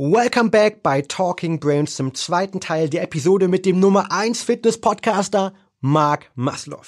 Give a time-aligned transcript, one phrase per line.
[0.00, 4.80] Welcome back bei Talking Brains zum zweiten Teil der Episode mit dem Nummer 1 Fitness
[4.80, 6.84] Podcaster Mark Maslow.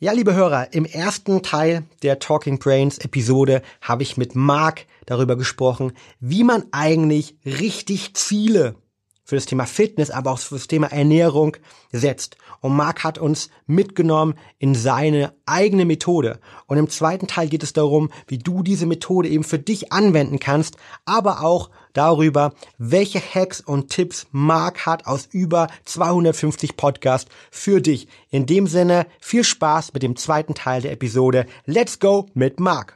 [0.00, 5.36] Ja, liebe Hörer, im ersten Teil der Talking Brains Episode habe ich mit Mark darüber
[5.36, 8.74] gesprochen, wie man eigentlich richtig Ziele
[9.22, 11.56] für das Thema Fitness, aber auch für das Thema Ernährung
[11.92, 12.36] setzt.
[12.60, 16.40] Und Marc hat uns mitgenommen in seine eigene Methode.
[16.66, 20.40] Und im zweiten Teil geht es darum, wie du diese Methode eben für dich anwenden
[20.40, 27.80] kannst, aber auch darüber, welche Hacks und Tipps Marc hat aus über 250 Podcasts für
[27.80, 28.08] dich.
[28.30, 31.46] In dem Sinne, viel Spaß mit dem zweiten Teil der Episode.
[31.66, 32.94] Let's go mit Marc.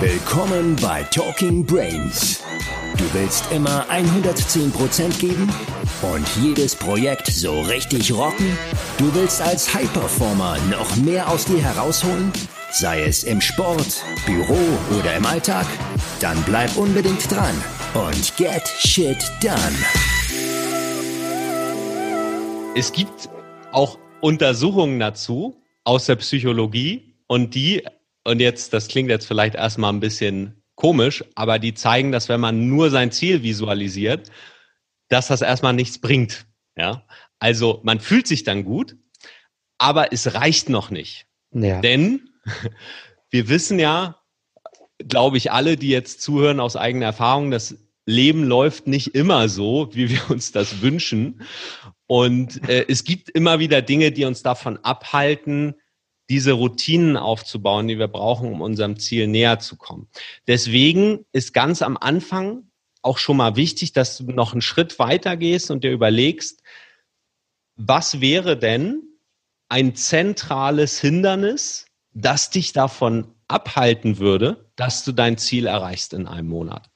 [0.00, 2.42] Willkommen bei Talking Brains
[2.98, 5.48] Du willst immer 110% geben
[6.02, 8.58] und jedes Projekt so richtig rocken?
[8.98, 12.32] Du willst als High-Performer noch mehr aus dir herausholen?
[12.70, 14.58] Sei es im Sport, Büro
[14.98, 15.66] oder im Alltag?
[16.20, 17.54] Dann bleib unbedingt dran
[17.94, 19.74] und get shit done.
[22.76, 23.30] Es gibt
[23.72, 27.86] auch Untersuchungen dazu aus der Psychologie und die,
[28.24, 32.40] und jetzt, das klingt jetzt vielleicht erstmal ein bisschen komisch, aber die zeigen, dass wenn
[32.40, 34.30] man nur sein Ziel visualisiert,
[35.08, 36.44] dass das erstmal nichts bringt.
[36.76, 37.06] Ja,
[37.38, 38.94] also man fühlt sich dann gut,
[39.78, 41.26] aber es reicht noch nicht.
[41.50, 41.80] Ja.
[41.80, 42.28] Denn
[43.30, 44.20] wir wissen ja,
[44.98, 49.90] glaube ich, alle, die jetzt zuhören aus eigener Erfahrung, das Leben läuft nicht immer so,
[49.92, 51.42] wie wir uns das wünschen.
[52.06, 55.74] Und äh, es gibt immer wieder Dinge, die uns davon abhalten,
[56.30, 60.08] diese Routinen aufzubauen, die wir brauchen, um unserem Ziel näher zu kommen.
[60.46, 62.70] Deswegen ist ganz am Anfang
[63.02, 66.62] auch schon mal wichtig, dass du noch einen Schritt weiter gehst und dir überlegst,
[67.76, 69.02] was wäre denn
[69.68, 71.86] ein zentrales Hindernis,
[72.20, 76.90] das dich davon abhalten würde, dass du dein Ziel erreichst in einem Monat?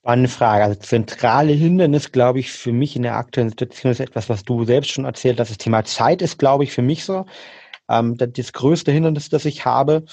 [0.00, 0.64] Spannende Frage.
[0.64, 4.64] Also zentrale Hindernis, glaube ich, für mich in der aktuellen Situation ist etwas, was du
[4.64, 5.50] selbst schon erzählt hast.
[5.50, 7.26] Das Thema Zeit ist, glaube ich, für mich so
[7.88, 10.04] ähm, das größte Hindernis, das ich habe.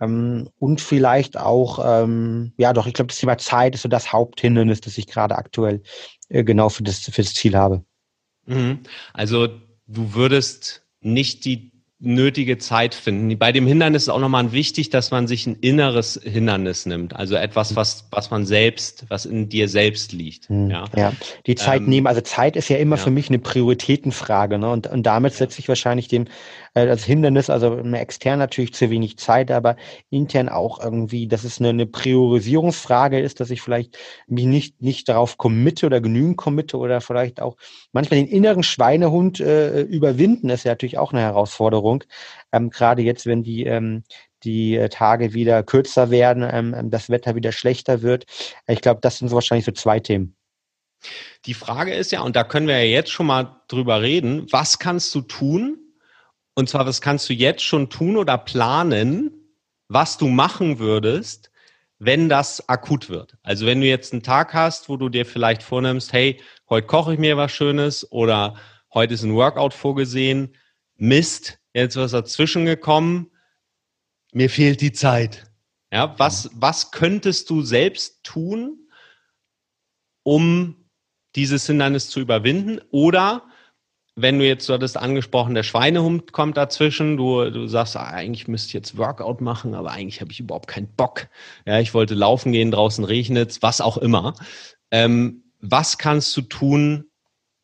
[0.00, 4.12] Ähm, und vielleicht auch, ähm, ja doch, ich glaube, das Thema Zeit ist so das
[4.12, 5.82] Haupthindernis, das ich gerade aktuell
[6.28, 7.84] äh, genau für das, für das Ziel habe.
[8.46, 8.80] Mhm.
[9.12, 9.46] Also
[9.86, 13.38] du würdest nicht die nötige Zeit finden.
[13.38, 17.16] Bei dem Hindernis ist auch nochmal wichtig, dass man sich ein inneres Hindernis nimmt.
[17.16, 20.50] Also etwas, was, was man selbst, was in dir selbst liegt.
[20.50, 21.12] Hm, ja, ja.
[21.46, 22.06] die Zeit ähm, nehmen.
[22.06, 23.02] Also Zeit ist ja immer ja.
[23.02, 24.58] für mich eine Prioritätenfrage.
[24.58, 24.70] Ne?
[24.70, 26.28] Und, und damit setze ich wahrscheinlich dem äh,
[26.76, 29.76] als Hindernis, also extern natürlich zu wenig Zeit, aber
[30.10, 35.08] intern auch irgendwie, dass es eine, eine Priorisierungsfrage ist, dass ich vielleicht mich nicht, nicht
[35.08, 37.56] darauf committe oder genügend committe oder vielleicht auch
[37.92, 42.04] manchmal den inneren Schweinehund äh, überwinden, ist ja natürlich auch eine Herausforderung.
[42.52, 44.02] Ähm, Gerade jetzt, wenn die ähm,
[44.44, 48.26] die äh, Tage wieder kürzer werden, ähm, ähm, das Wetter wieder schlechter wird.
[48.66, 50.36] Ich glaube, das sind so wahrscheinlich so zwei Themen.
[51.44, 54.78] Die Frage ist ja, und da können wir ja jetzt schon mal drüber reden, was
[54.78, 55.85] kannst du tun,
[56.56, 59.30] und zwar, was kannst du jetzt schon tun oder planen,
[59.88, 61.50] was du machen würdest,
[61.98, 63.36] wenn das akut wird.
[63.42, 67.12] Also wenn du jetzt einen Tag hast, wo du dir vielleicht vornimmst, hey, heute koche
[67.12, 68.56] ich mir was Schönes oder
[68.92, 70.56] heute ist ein Workout vorgesehen,
[70.96, 73.30] Mist, jetzt was dazwischen gekommen,
[74.32, 75.44] mir fehlt die Zeit.
[75.92, 78.88] Ja, was, was könntest du selbst tun,
[80.22, 80.88] um
[81.34, 82.80] dieses Hindernis zu überwinden?
[82.90, 83.46] Oder
[84.16, 88.48] wenn du jetzt, du hattest angesprochen, der Schweinehund kommt dazwischen, du, du sagst, ah, eigentlich
[88.48, 91.28] müsste ich jetzt Workout machen, aber eigentlich habe ich überhaupt keinen Bock.
[91.66, 94.34] Ja, ich wollte laufen gehen, draußen regnet was auch immer.
[94.90, 97.10] Ähm, was kannst du tun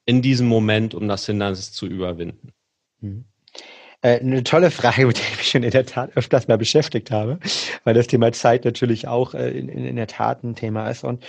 [0.05, 2.53] in diesem Moment, um das Hindernis zu überwinden?
[3.01, 3.25] Mhm.
[4.03, 7.11] Äh, eine tolle Frage, mit der ich mich schon in der Tat öfters mal beschäftigt
[7.11, 7.39] habe,
[7.85, 11.05] weil das Thema Zeit natürlich auch äh, in, in der Tat ein Thema ist.
[11.05, 11.25] Und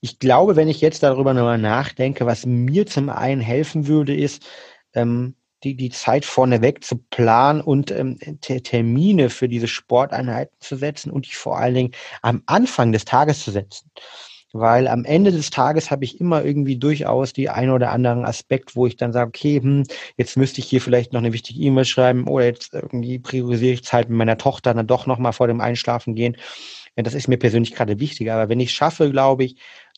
[0.00, 4.46] ich glaube, wenn ich jetzt darüber nochmal nachdenke, was mir zum einen helfen würde, ist,
[4.94, 5.34] ähm,
[5.64, 11.26] die, die Zeit vorneweg zu planen und ähm, Termine für diese Sporteinheiten zu setzen und
[11.26, 13.90] die vor allen Dingen am Anfang des Tages zu setzen.
[14.58, 18.76] Weil am Ende des Tages habe ich immer irgendwie durchaus die ein oder anderen Aspekt,
[18.76, 19.84] wo ich dann sage, okay, hm,
[20.16, 23.84] jetzt müsste ich hier vielleicht noch eine wichtige E-Mail schreiben oder jetzt irgendwie priorisiere ich
[23.84, 26.36] Zeit mit meiner Tochter dann doch nochmal vor dem Einschlafen gehen.
[26.96, 28.34] Das ist mir persönlich gerade wichtiger.
[28.34, 29.56] Aber wenn ich schaffe, glaube ich,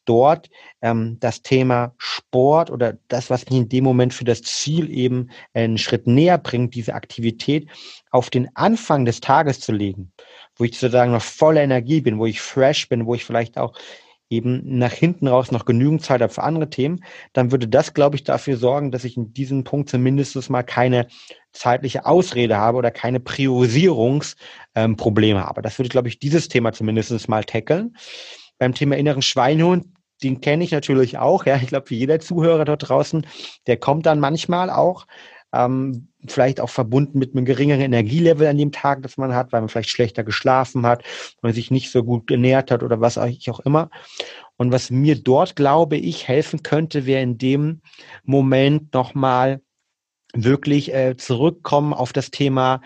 [0.09, 0.49] dort
[0.81, 5.31] ähm, das Thema Sport oder das, was mich in dem Moment für das Ziel eben
[5.53, 7.69] einen Schritt näher bringt, diese Aktivität
[8.11, 10.13] auf den Anfang des Tages zu legen,
[10.57, 13.75] wo ich sozusagen noch voller Energie bin, wo ich fresh bin, wo ich vielleicht auch
[14.31, 17.03] eben nach hinten raus noch genügend Zeit habe für andere Themen,
[17.33, 21.07] dann würde das, glaube ich, dafür sorgen, dass ich in diesem Punkt zumindest mal keine
[21.53, 25.63] zeitliche Ausrede habe oder keine Priorisierungsprobleme ähm, habe.
[25.63, 27.97] Das würde, glaube ich, dieses Thema zumindest mal tackeln.
[28.59, 29.87] Beim Thema inneren Schweinehund,
[30.23, 31.47] den kenne ich natürlich auch.
[31.47, 33.27] Ja, ich glaube, wie jeder Zuhörer dort draußen,
[33.67, 35.07] der kommt dann manchmal auch
[35.53, 39.61] ähm, vielleicht auch verbunden mit einem geringeren Energielevel an dem Tag, das man hat, weil
[39.61, 41.05] man vielleicht schlechter geschlafen hat,
[41.41, 43.91] weil man sich nicht so gut genährt hat oder was auch immer.
[44.57, 47.81] Und was mir dort, glaube ich, helfen könnte, wäre in dem
[48.25, 49.61] Moment nochmal
[50.35, 52.83] wirklich äh, zurückkommen auf das Thema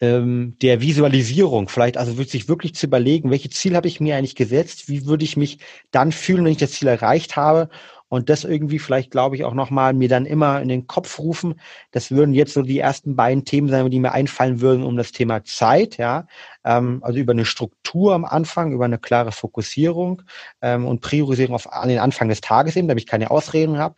[0.00, 1.68] ähm, der Visualisierung.
[1.68, 5.24] Vielleicht also sich wirklich zu überlegen, welche Ziel habe ich mir eigentlich gesetzt, wie würde
[5.24, 5.58] ich mich
[5.90, 7.68] dann fühlen, wenn ich das Ziel erreicht habe
[8.14, 11.60] und das irgendwie vielleicht, glaube ich, auch nochmal mir dann immer in den Kopf rufen.
[11.90, 15.10] Das würden jetzt so die ersten beiden Themen sein, die mir einfallen würden um das
[15.10, 16.28] Thema Zeit, ja.
[16.64, 20.22] Ähm, also über eine Struktur am Anfang, über eine klare Fokussierung
[20.62, 23.96] ähm, und Priorisierung auf, an den Anfang des Tages eben, damit ich keine Ausreden habe.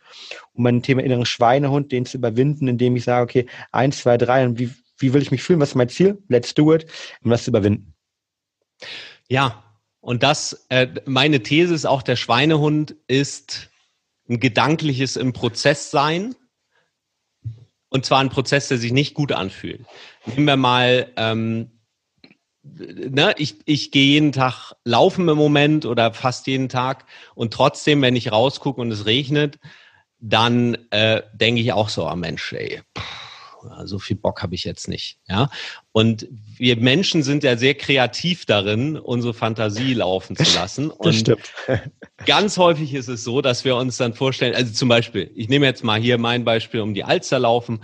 [0.53, 4.45] Um mein Thema inneren Schweinehund, den zu überwinden, indem ich sage, okay, eins, zwei, drei,
[4.45, 5.59] und wie, wie will ich mich fühlen?
[5.59, 6.17] Was ist mein Ziel?
[6.27, 6.87] Let's do it,
[7.23, 7.93] um das zu überwinden.
[9.27, 9.63] Ja,
[9.99, 13.69] und das, äh, meine These ist auch, der Schweinehund ist
[14.29, 16.35] ein gedankliches im Prozess sein.
[17.89, 19.85] Und zwar ein Prozess, der sich nicht gut anfühlt.
[20.25, 21.71] Nehmen wir mal, ähm,
[22.63, 28.01] ne, ich, ich gehe jeden Tag laufen im Moment oder fast jeden Tag und trotzdem,
[28.01, 29.57] wenn ich rausgucke und es regnet,
[30.19, 33.26] dann äh, denke ich auch so, ah Mensch, ey, pff,
[33.85, 35.19] so viel Bock habe ich jetzt nicht.
[35.27, 35.49] Ja?
[35.91, 36.27] Und
[36.57, 40.89] wir Menschen sind ja sehr kreativ darin, unsere Fantasie laufen zu lassen.
[40.89, 41.53] Und das stimmt.
[42.25, 45.65] ganz häufig ist es so, dass wir uns dann vorstellen, also zum Beispiel, ich nehme
[45.65, 47.83] jetzt mal hier mein Beispiel um die Alster laufen.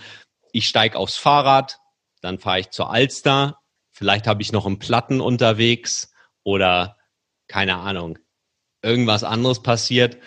[0.52, 1.80] Ich steige aufs Fahrrad,
[2.22, 3.60] dann fahre ich zur Alster.
[3.92, 6.12] Vielleicht habe ich noch einen Platten unterwegs
[6.44, 6.98] oder
[7.48, 8.18] keine Ahnung,
[8.82, 10.18] irgendwas anderes passiert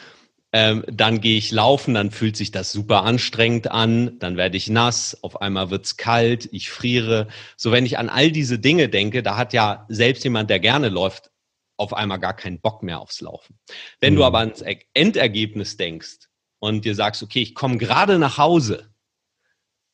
[0.53, 4.71] ähm, dann gehe ich laufen, dann fühlt sich das super anstrengend an, dann werde ich
[4.71, 7.29] nass, auf einmal wird's kalt, ich friere.
[7.57, 10.89] So, wenn ich an all diese Dinge denke, da hat ja selbst jemand, der gerne
[10.89, 11.31] läuft,
[11.77, 13.59] auf einmal gar keinen Bock mehr aufs Laufen.
[14.01, 14.19] Wenn mhm.
[14.19, 14.65] du aber ans
[14.95, 16.29] Endergebnis denkst
[16.59, 18.89] und dir sagst, okay, ich komme gerade nach Hause,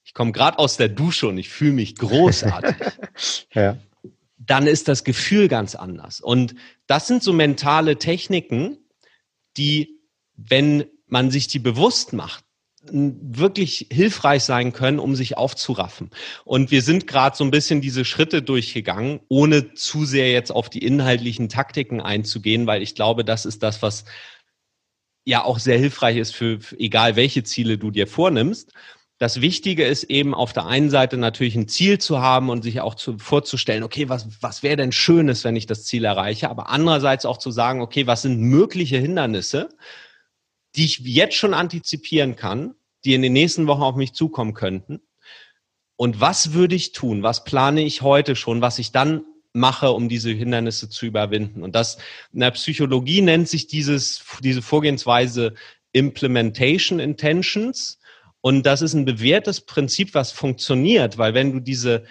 [0.05, 2.77] ich komme gerade aus der Dusche und ich fühle mich großartig.
[3.55, 3.79] ja.
[4.37, 6.21] Dann ist das Gefühl ganz anders.
[6.21, 6.55] Und
[6.87, 8.79] das sind so mentale Techniken,
[9.57, 10.02] die
[10.37, 12.45] wenn man sich die bewusst macht,
[12.91, 16.11] wirklich hilfreich sein können, um sich aufzuraffen.
[16.45, 20.69] Und wir sind gerade so ein bisschen diese Schritte durchgegangen, ohne zu sehr jetzt auf
[20.69, 24.05] die inhaltlichen Taktiken einzugehen, weil ich glaube, das ist das, was
[25.25, 28.73] ja auch sehr hilfreich ist für, für egal welche Ziele du dir vornimmst.
[29.19, 32.81] Das Wichtige ist eben auf der einen Seite natürlich ein Ziel zu haben und sich
[32.81, 36.71] auch zu, vorzustellen, okay, was, was wäre denn Schönes, wenn ich das Ziel erreiche, aber
[36.71, 39.69] andererseits auch zu sagen, okay, was sind mögliche Hindernisse,
[40.77, 42.75] die ich jetzt schon antizipieren kann,
[43.05, 45.01] die in den nächsten Wochen auf mich zukommen könnten.
[45.97, 47.23] Und was würde ich tun?
[47.23, 51.63] Was plane ich heute schon, was ich dann mache, um diese Hindernisse zu überwinden?
[51.63, 51.99] Und das
[52.33, 55.55] in der Psychologie nennt sich dieses, diese Vorgehensweise
[55.93, 57.99] Implementation Intentions.
[58.41, 62.05] Und das ist ein bewährtes Prinzip, was funktioniert, weil wenn du diese,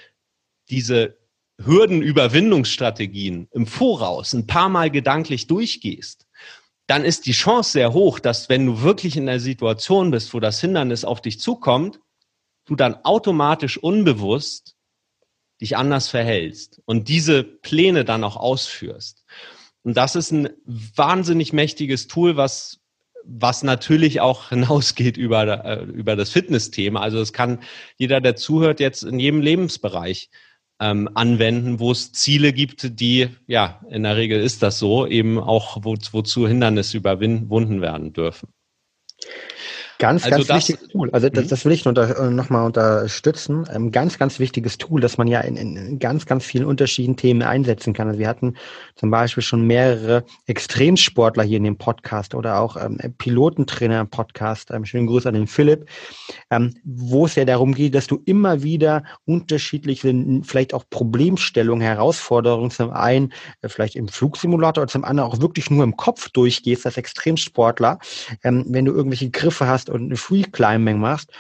[0.70, 1.18] diese
[1.58, 6.28] Hürdenüberwindungsstrategien im Voraus ein paar Mal gedanklich durchgehst,
[6.92, 10.42] dann ist die Chance sehr hoch, dass wenn du wirklich in der Situation bist, wo
[10.42, 12.02] das Hindernis auf dich zukommt,
[12.66, 14.76] du dann automatisch unbewusst
[15.62, 19.24] dich anders verhältst und diese Pläne dann auch ausführst.
[19.84, 22.82] Und das ist ein wahnsinnig mächtiges Tool, was
[23.24, 27.00] was natürlich auch hinausgeht über, äh, über das Fitnessthema.
[27.00, 27.60] Also es kann
[27.96, 30.30] jeder, der zuhört, jetzt in jedem Lebensbereich
[30.82, 35.38] ähm, anwenden, wo es Ziele gibt, die, ja, in der Regel ist das so, eben
[35.40, 38.50] auch wo, wozu Hindernisse überwunden werden dürfen.
[40.02, 41.10] Ganz, also ganz das, wichtiges Tool.
[41.12, 41.50] Also das, mhm.
[41.50, 43.66] das will ich noch, noch mal unterstützen.
[43.72, 47.44] Ähm, ganz, ganz wichtiges Tool, das man ja in, in ganz, ganz vielen unterschiedlichen Themen
[47.44, 48.08] einsetzen kann.
[48.08, 48.56] Also wir hatten
[48.96, 54.72] zum Beispiel schon mehrere Extremsportler hier in dem Podcast oder auch ähm, Pilotentrainer im Podcast.
[54.72, 55.88] Ähm, schönen Gruß an den Philipp,
[56.50, 62.72] ähm, wo es ja darum geht, dass du immer wieder unterschiedliche, vielleicht auch Problemstellungen, Herausforderungen
[62.72, 66.88] zum einen äh, vielleicht im Flugsimulator oder zum anderen auch wirklich nur im Kopf durchgehst
[66.88, 68.00] als Extremsportler.
[68.44, 71.32] Ähm, wenn du irgendwelche Griffe hast und eine Free Climbing machst,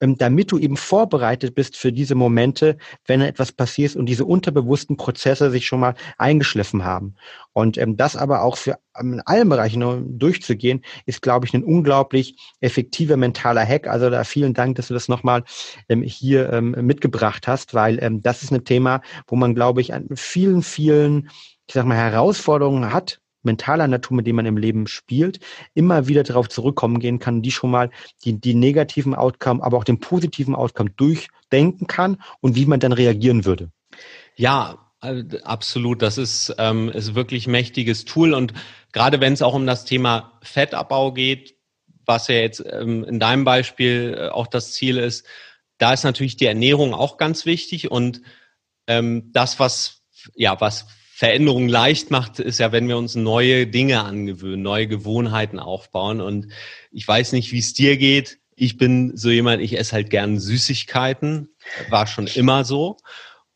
[0.00, 2.76] ähm, damit du eben vorbereitet bist für diese Momente,
[3.06, 7.16] wenn etwas passiert und diese unterbewussten Prozesse sich schon mal eingeschliffen haben.
[7.52, 11.64] Und ähm, das aber auch für ähm, in allen Bereichen durchzugehen, ist, glaube ich, ein
[11.64, 13.86] unglaublich effektiver mentaler Hack.
[13.86, 15.44] Also da vielen Dank, dass du das nochmal
[15.88, 19.92] ähm, hier ähm, mitgebracht hast, weil ähm, das ist ein Thema, wo man, glaube ich,
[19.94, 21.30] an vielen, vielen,
[21.66, 25.40] ich sag mal, Herausforderungen hat, mentaler Natur, mit dem man im Leben spielt,
[25.74, 27.90] immer wieder darauf zurückkommen gehen kann, die schon mal
[28.24, 32.92] die, die negativen Outcome, aber auch den positiven Outcome durchdenken kann und wie man dann
[32.92, 33.70] reagieren würde.
[34.36, 36.02] Ja, absolut.
[36.02, 38.34] Das ist, ähm, ist wirklich mächtiges Tool.
[38.34, 38.52] Und
[38.92, 41.56] gerade wenn es auch um das Thema Fettabbau geht,
[42.04, 45.26] was ja jetzt ähm, in deinem Beispiel äh, auch das Ziel ist,
[45.78, 47.90] da ist natürlich die Ernährung auch ganz wichtig.
[47.90, 48.20] Und
[48.86, 50.02] ähm, das, was,
[50.34, 50.86] ja, was
[51.20, 56.22] Veränderung leicht macht, ist ja, wenn wir uns neue Dinge angewöhnen, neue Gewohnheiten aufbauen.
[56.22, 56.48] Und
[56.92, 58.38] ich weiß nicht, wie es dir geht.
[58.56, 61.50] Ich bin so jemand, ich esse halt gern Süßigkeiten.
[61.90, 62.96] War schon immer so.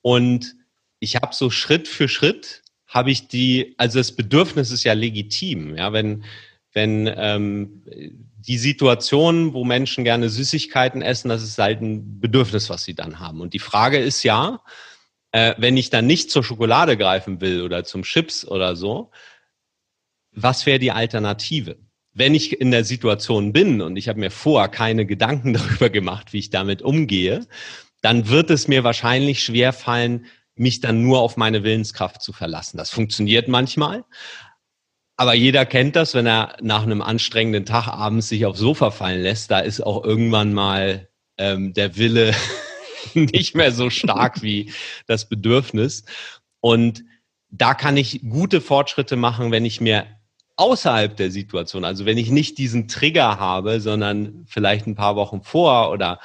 [0.03, 0.57] Und
[0.99, 5.75] ich habe so Schritt für Schritt habe ich die, also das Bedürfnis ist ja legitim,
[5.75, 6.25] ja, wenn
[6.75, 7.83] wenn ähm,
[8.47, 13.21] die Situation, wo Menschen gerne Süßigkeiten essen, das ist halt ein Bedürfnis, was sie dann
[13.21, 13.41] haben.
[13.41, 14.61] Und die Frage ist ja,
[15.35, 19.11] äh, wenn ich dann nicht zur Schokolade greifen will oder zum Chips oder so,
[20.31, 21.77] was wäre die Alternative?
[22.13, 26.33] Wenn ich in der Situation bin und ich habe mir vorher keine Gedanken darüber gemacht,
[26.33, 27.49] wie ich damit umgehe,
[28.01, 32.77] dann wird es mir wahrscheinlich schwer fallen, mich dann nur auf meine Willenskraft zu verlassen.
[32.77, 34.05] Das funktioniert manchmal.
[35.17, 39.23] Aber jeder kennt das, wenn er nach einem anstrengenden Tag abends sich aufs Sofa fallen
[39.23, 42.33] lässt, da ist auch irgendwann mal ähm, der Wille
[43.15, 44.73] nicht mehr so stark wie
[45.07, 46.05] das Bedürfnis.
[46.61, 47.05] Und
[47.51, 50.07] da kann ich gute Fortschritte machen, wenn ich mir
[50.57, 55.43] außerhalb der Situation, also wenn ich nicht diesen Trigger habe, sondern vielleicht ein paar Wochen
[55.43, 56.21] vor oder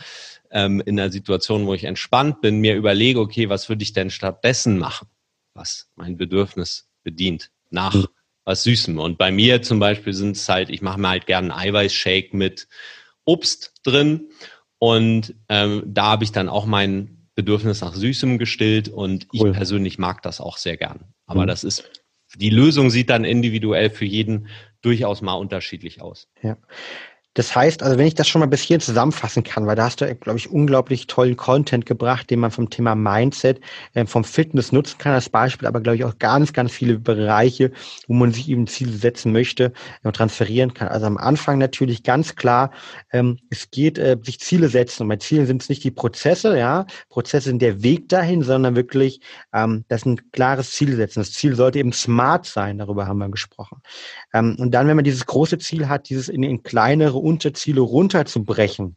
[0.52, 4.10] ähm, in einer Situation, wo ich entspannt bin, mir überlege, okay, was würde ich denn
[4.10, 5.08] stattdessen machen,
[5.54, 8.08] was mein Bedürfnis bedient, nach mhm.
[8.46, 9.00] was Süßem.
[9.00, 12.36] Und bei mir zum Beispiel sind es halt, ich mache mir halt gerne einen Eiweißshake
[12.36, 12.68] mit
[13.26, 14.30] Obst drin
[14.80, 19.50] und ähm, da habe ich dann auch mein Bedürfnis nach Süßem gestillt und cool.
[19.50, 21.14] ich persönlich mag das auch sehr gern.
[21.26, 21.48] Aber mhm.
[21.48, 21.90] das ist,
[22.36, 24.48] die Lösung sieht dann individuell für jeden
[24.82, 26.28] durchaus mal unterschiedlich aus.
[26.42, 26.58] Ja.
[27.40, 30.02] Das heißt, also wenn ich das schon mal bis hier zusammenfassen kann, weil da hast
[30.02, 33.62] du, glaube ich, unglaublich tollen Content gebracht, den man vom Thema Mindset,
[33.94, 37.72] äh, vom Fitness nutzen kann als Beispiel, aber glaube ich auch ganz, ganz viele Bereiche,
[38.10, 39.72] wo man sich eben Ziele setzen möchte
[40.04, 40.90] und transferieren kann.
[40.90, 42.72] Also am Anfang natürlich ganz klar,
[43.14, 45.04] ähm, es geht, äh, sich Ziele setzen.
[45.04, 48.76] Und bei Zielen sind es nicht die Prozesse, ja, Prozesse sind der Weg dahin, sondern
[48.76, 49.22] wirklich,
[49.54, 51.22] ähm, das ein klares Ziel setzen.
[51.22, 53.82] Das Ziel sollte eben smart sein, darüber haben wir gesprochen.
[54.34, 58.96] Ähm, und dann, wenn man dieses große Ziel hat, dieses in, in kleinere Unterziele runterzubrechen.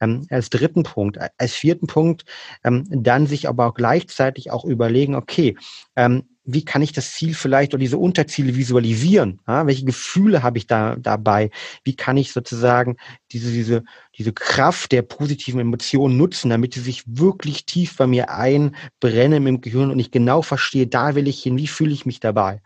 [0.00, 1.18] Ähm, als dritten Punkt.
[1.38, 2.24] Als vierten Punkt,
[2.64, 5.56] ähm, dann sich aber auch gleichzeitig auch überlegen, okay,
[5.96, 9.40] ähm, wie kann ich das Ziel vielleicht oder diese Unterziele visualisieren?
[9.46, 11.50] Ja, welche Gefühle habe ich da dabei?
[11.84, 12.96] Wie kann ich sozusagen
[13.34, 13.84] diese, diese,
[14.16, 19.60] diese Kraft der positiven Emotionen nutzen, damit sie sich wirklich tief bei mir einbrennen im
[19.60, 22.62] Gehirn und ich genau verstehe, da will ich hin, wie fühle ich mich dabei?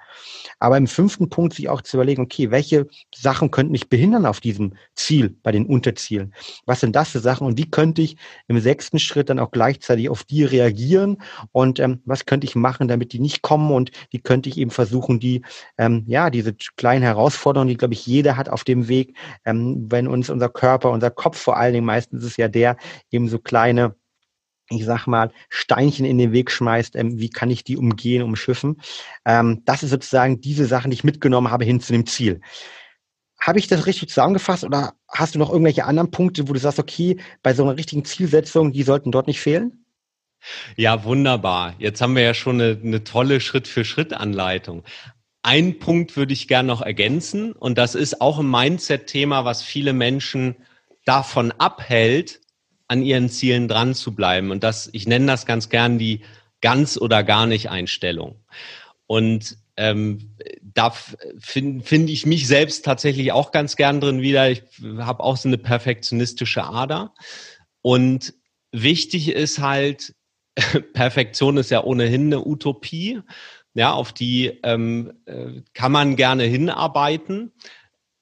[0.58, 4.40] Aber im fünften Punkt sich auch zu überlegen, okay, welche Sachen könnten mich behindern auf
[4.40, 6.34] diesem Ziel, bei den Unterzielen?
[6.66, 10.10] Was sind das für Sachen und wie könnte ich im sechsten Schritt dann auch gleichzeitig
[10.10, 11.18] auf die reagieren
[11.52, 14.70] und ähm, was könnte ich machen, damit die nicht kommen und wie könnte ich eben
[14.70, 15.42] versuchen, die,
[15.78, 20.08] ähm, ja, diese kleinen Herausforderungen, die, glaube ich, jeder hat auf dem Weg, ähm, wenn
[20.08, 22.76] uns unser Körper, unser Kopf vor allen Dingen, meistens ist ja der,
[23.10, 23.94] eben so kleine
[24.70, 28.80] ich sag mal, Steinchen in den Weg schmeißt, ähm, wie kann ich die umgehen, umschiffen.
[29.24, 32.40] Ähm, das ist sozusagen diese Sachen, die ich mitgenommen habe hin zu dem Ziel.
[33.40, 36.78] Habe ich das richtig zusammengefasst oder hast du noch irgendwelche anderen Punkte, wo du sagst,
[36.78, 39.84] okay, bei so einer richtigen Zielsetzung, die sollten dort nicht fehlen?
[40.76, 41.74] Ja, wunderbar.
[41.78, 44.84] Jetzt haben wir ja schon eine, eine tolle Schritt-für-Schritt-Anleitung.
[45.49, 49.95] Ein Punkt würde ich gerne noch ergänzen und das ist auch ein Mindset-Thema, was viele
[49.95, 50.57] Menschen
[51.07, 52.40] davon abhält,
[52.87, 54.50] an ihren Zielen dran zu bleiben.
[54.50, 56.21] Und das, ich nenne das ganz gern die
[56.61, 58.45] ganz oder gar nicht Einstellung.
[59.07, 60.93] Und ähm, da
[61.38, 64.50] finde find ich mich selbst tatsächlich auch ganz gern drin wieder.
[64.50, 64.64] Ich
[64.99, 67.14] habe auch so eine perfektionistische Ader.
[67.81, 68.35] Und
[68.71, 70.14] wichtig ist halt,
[70.93, 73.23] Perfektion ist ja ohnehin eine Utopie.
[73.75, 77.52] Ja, auf die ähm, äh, kann man gerne hinarbeiten.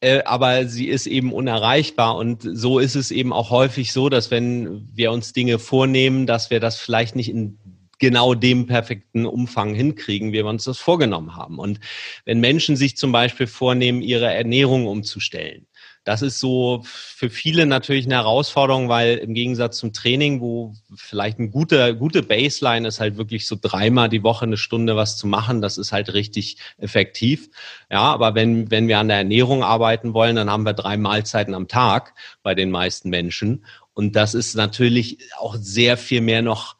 [0.01, 2.17] Äh, aber sie ist eben unerreichbar.
[2.17, 6.51] Und so ist es eben auch häufig so, dass wenn wir uns Dinge vornehmen, dass
[6.51, 7.59] wir das vielleicht nicht in
[7.99, 11.59] genau dem perfekten Umfang hinkriegen, wie wir uns das vorgenommen haben.
[11.59, 11.81] Und
[12.25, 15.67] wenn Menschen sich zum Beispiel vornehmen, ihre Ernährung umzustellen,
[16.07, 21.41] das ist so für viele natürlich eine Herausforderung, weil im Gegensatz zum Training, wo vielleicht
[21.41, 25.27] eine gute, gute Baseline ist, halt wirklich so dreimal die Woche eine Stunde was zu
[25.27, 27.51] machen, das ist halt richtig effektiv.
[27.91, 31.55] Ja, aber wenn, wenn wir an der Ernährung arbeiten wollen, dann haben wir drei Mahlzeiten
[31.55, 33.65] am Tag bei den meisten Menschen.
[33.93, 36.77] Und das ist natürlich auch sehr viel mehr noch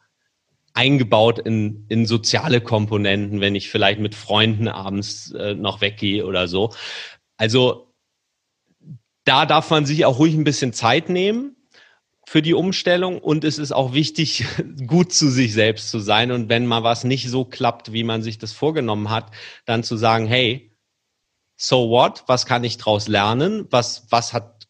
[0.73, 6.47] eingebaut in, in soziale Komponenten, wenn ich vielleicht mit Freunden abends äh, noch weggehe oder
[6.47, 6.71] so.
[7.35, 7.86] Also
[9.27, 11.55] da darf man sich auch ruhig ein bisschen Zeit nehmen
[12.25, 14.45] für die Umstellung und es ist auch wichtig,
[14.87, 18.21] gut zu sich selbst zu sein und wenn mal was nicht so klappt, wie man
[18.23, 19.31] sich das vorgenommen hat,
[19.65, 20.71] dann zu sagen, hey,
[21.55, 22.23] so what?
[22.27, 23.67] Was kann ich daraus lernen?
[23.71, 24.67] Was, was hat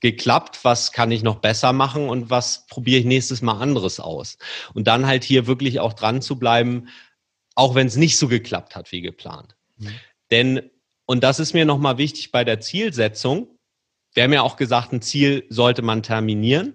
[0.00, 0.60] geklappt?
[0.62, 2.08] Was kann ich noch besser machen?
[2.08, 4.38] Und was probiere ich nächstes Mal anderes aus?
[4.72, 6.88] Und dann halt hier wirklich auch dran zu bleiben,
[7.56, 9.56] auch wenn es nicht so geklappt hat wie geplant.
[9.78, 9.90] Mhm.
[10.30, 10.70] Denn,
[11.06, 13.57] und das ist mir nochmal wichtig bei der Zielsetzung,
[14.14, 16.74] wir haben ja auch gesagt, ein Ziel sollte man terminieren.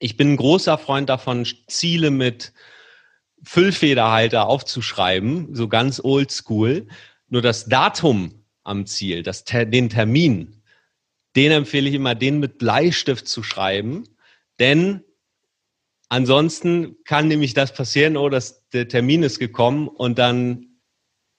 [0.00, 2.52] Ich bin ein großer Freund davon, Ziele mit
[3.42, 6.88] Füllfederhalter aufzuschreiben, so ganz oldschool.
[7.28, 10.62] Nur das Datum am Ziel, das, den Termin,
[11.36, 14.04] den empfehle ich immer, den mit Bleistift zu schreiben,
[14.58, 15.04] denn
[16.08, 20.66] ansonsten kann nämlich das passieren, oh, das, der Termin ist gekommen und dann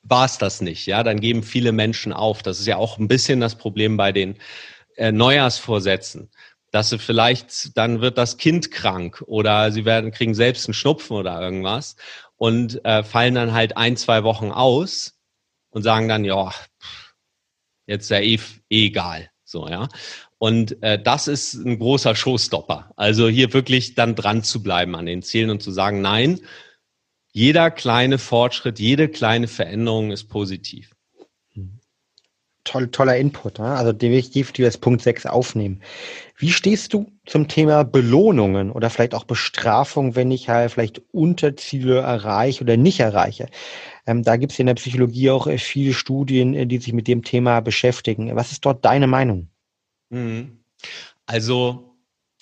[0.04, 0.86] war es das nicht.
[0.86, 2.42] Ja, dann geben viele Menschen auf.
[2.42, 4.38] Das ist ja auch ein bisschen das Problem bei den
[4.98, 6.30] äh, Neujahrsvorsätzen,
[6.72, 11.16] dass sie vielleicht, dann wird das Kind krank oder sie werden, kriegen selbst einen Schnupfen
[11.16, 11.96] oder irgendwas
[12.36, 15.16] und äh, fallen dann halt ein, zwei Wochen aus
[15.70, 16.54] und sagen dann, ja,
[17.86, 18.40] jetzt ja eh,
[18.70, 19.30] eh egal.
[19.44, 19.88] So, ja.
[20.40, 22.92] Und äh, das ist ein großer Showstopper.
[22.96, 26.42] Also hier wirklich dann dran zu bleiben an den Zielen und zu sagen, nein,
[27.32, 30.97] jeder kleine Fortschritt, jede kleine Veränderung ist positiv.
[32.68, 33.60] Toll, toller Input.
[33.60, 33.66] Ne?
[33.66, 35.82] Also definitiv als Punkt 6 aufnehmen.
[36.36, 42.00] Wie stehst du zum Thema Belohnungen oder vielleicht auch Bestrafung, wenn ich halt vielleicht Unterziele
[42.00, 43.48] erreiche oder nicht erreiche?
[44.06, 47.08] Ähm, da gibt es in der Psychologie auch äh, viele Studien, äh, die sich mit
[47.08, 48.36] dem Thema beschäftigen.
[48.36, 49.48] Was ist dort deine Meinung?
[50.10, 50.60] Mhm.
[51.26, 51.96] Also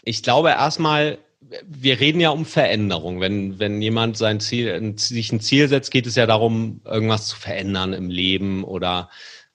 [0.04, 1.20] ich glaube erstmal,
[1.68, 3.22] wir reden ja um Veränderung.
[3.22, 7.36] Wenn, wenn jemand sein Ziel, sich ein Ziel setzt, geht es ja darum, irgendwas zu
[7.36, 9.12] verändern im Leben oder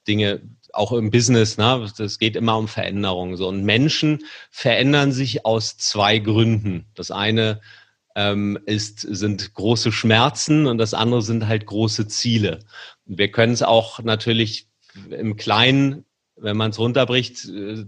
[0.07, 0.41] Dinge,
[0.75, 1.91] auch im Business, ne?
[1.99, 3.37] Es geht immer um Veränderung.
[3.37, 3.49] So.
[3.49, 6.87] Und Menschen verändern sich aus zwei Gründen.
[6.95, 7.61] Das eine
[8.15, 12.61] ähm, ist, sind große Schmerzen und das andere sind halt große Ziele.
[13.07, 14.67] Und wir können es auch natürlich
[15.11, 16.05] im Kleinen,
[16.37, 17.85] wenn man es runterbricht, äh,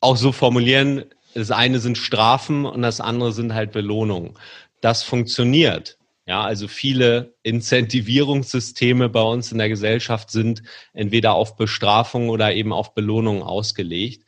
[0.00, 1.04] auch so formulieren,
[1.34, 4.34] das eine sind Strafen und das andere sind halt Belohnungen.
[4.80, 5.97] Das funktioniert.
[6.28, 10.62] Ja, also viele Incentivierungssysteme bei uns in der Gesellschaft sind
[10.92, 14.24] entweder auf Bestrafung oder eben auf Belohnung ausgelegt.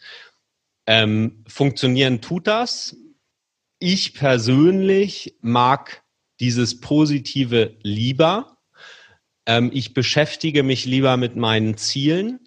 [0.86, 2.96] Ähm, funktionieren tut das
[3.80, 6.04] ich persönlich mag
[6.38, 8.58] dieses Positive lieber.
[9.46, 12.40] Ähm, ich beschäftige mich lieber mit meinen Zielen,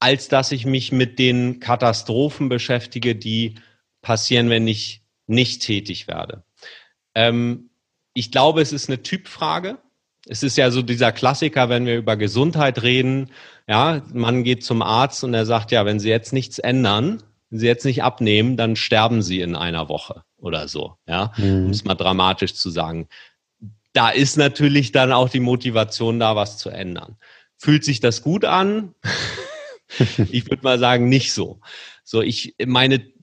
[0.00, 3.54] als dass ich mich mit den Katastrophen beschäftige, die
[4.02, 6.44] passieren, wenn ich nicht tätig werde.
[7.14, 7.70] Ähm,
[8.14, 9.78] ich glaube, es ist eine Typfrage.
[10.26, 13.30] Es ist ja so dieser Klassiker, wenn wir über Gesundheit reden.
[13.68, 17.58] Ja, man geht zum Arzt und er sagt, ja, wenn Sie jetzt nichts ändern, wenn
[17.58, 21.66] Sie jetzt nicht abnehmen, dann sterben Sie in einer Woche oder so, ja, mhm.
[21.66, 23.08] um es mal dramatisch zu sagen.
[23.92, 27.16] Da ist natürlich dann auch die Motivation da, was zu ändern.
[27.58, 28.94] Fühlt sich das gut an?
[30.30, 31.60] ich würde mal sagen, nicht so.
[32.02, 33.13] So, ich meine,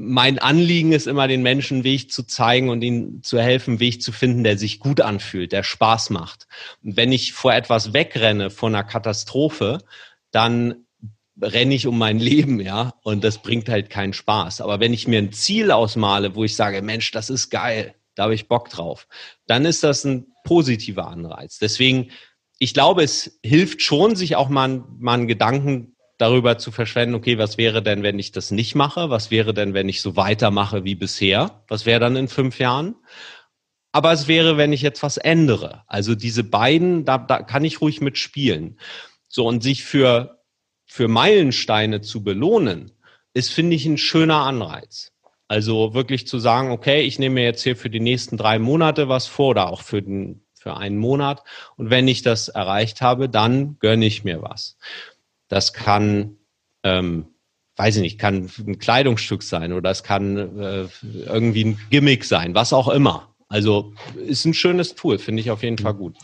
[0.00, 3.80] mein Anliegen ist immer, den Menschen einen Weg zu zeigen und ihnen zu helfen, einen
[3.80, 6.46] Weg zu finden, der sich gut anfühlt, der Spaß macht.
[6.84, 9.78] Und wenn ich vor etwas wegrenne, vor einer Katastrophe,
[10.30, 10.86] dann
[11.42, 14.60] renne ich um mein Leben, ja, und das bringt halt keinen Spaß.
[14.60, 18.24] Aber wenn ich mir ein Ziel ausmale, wo ich sage, Mensch, das ist geil, da
[18.24, 19.08] habe ich Bock drauf,
[19.48, 21.58] dann ist das ein positiver Anreiz.
[21.58, 22.12] Deswegen,
[22.60, 27.38] ich glaube, es hilft schon, sich auch mal, mal einen Gedanken darüber zu verschwenden, okay,
[27.38, 29.10] was wäre denn, wenn ich das nicht mache?
[29.10, 31.64] Was wäre denn, wenn ich so weitermache wie bisher?
[31.68, 32.96] Was wäre dann in fünf Jahren?
[33.92, 35.84] Aber es wäre, wenn ich jetzt was ändere.
[35.86, 38.78] Also diese beiden, da, da kann ich ruhig mitspielen.
[39.28, 40.38] So, und sich für
[40.88, 42.90] für Meilensteine zu belohnen,
[43.34, 45.12] ist, finde ich, ein schöner Anreiz.
[45.46, 49.08] Also wirklich zu sagen, okay, ich nehme mir jetzt hier für die nächsten drei Monate
[49.08, 51.44] was vor oder auch für, den, für einen Monat.
[51.76, 54.76] Und wenn ich das erreicht habe, dann gönne ich mir was.
[55.48, 56.36] Das kann,
[56.82, 57.26] ähm,
[57.76, 62.54] weiß ich nicht, kann ein Kleidungsstück sein oder es kann äh, irgendwie ein Gimmick sein,
[62.54, 63.34] was auch immer.
[63.48, 66.16] Also ist ein schönes Tool, finde ich auf jeden Fall gut.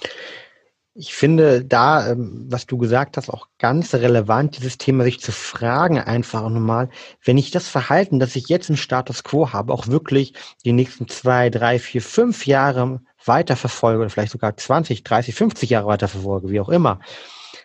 [0.96, 5.32] Ich finde da, ähm, was du gesagt hast, auch ganz relevant, dieses Thema sich zu
[5.32, 6.88] fragen einfach nochmal,
[7.24, 10.34] wenn ich das Verhalten, das ich jetzt im Status quo habe, auch wirklich
[10.64, 15.88] die nächsten zwei, drei, vier, fünf Jahre weiterverfolge oder vielleicht sogar 20, 30, 50 Jahre
[15.88, 17.00] weiterverfolge, wie auch immer,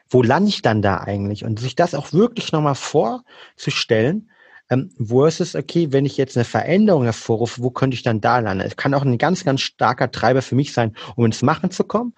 [0.09, 1.45] wo lande ich dann da eigentlich?
[1.45, 4.29] Und sich das auch wirklich nochmal vorzustellen,
[4.69, 8.63] ähm, versus, okay, wenn ich jetzt eine Veränderung hervorrufe, wo könnte ich dann da landen?
[8.65, 11.83] Es kann auch ein ganz, ganz starker Treiber für mich sein, um ins Machen zu
[11.83, 12.13] kommen.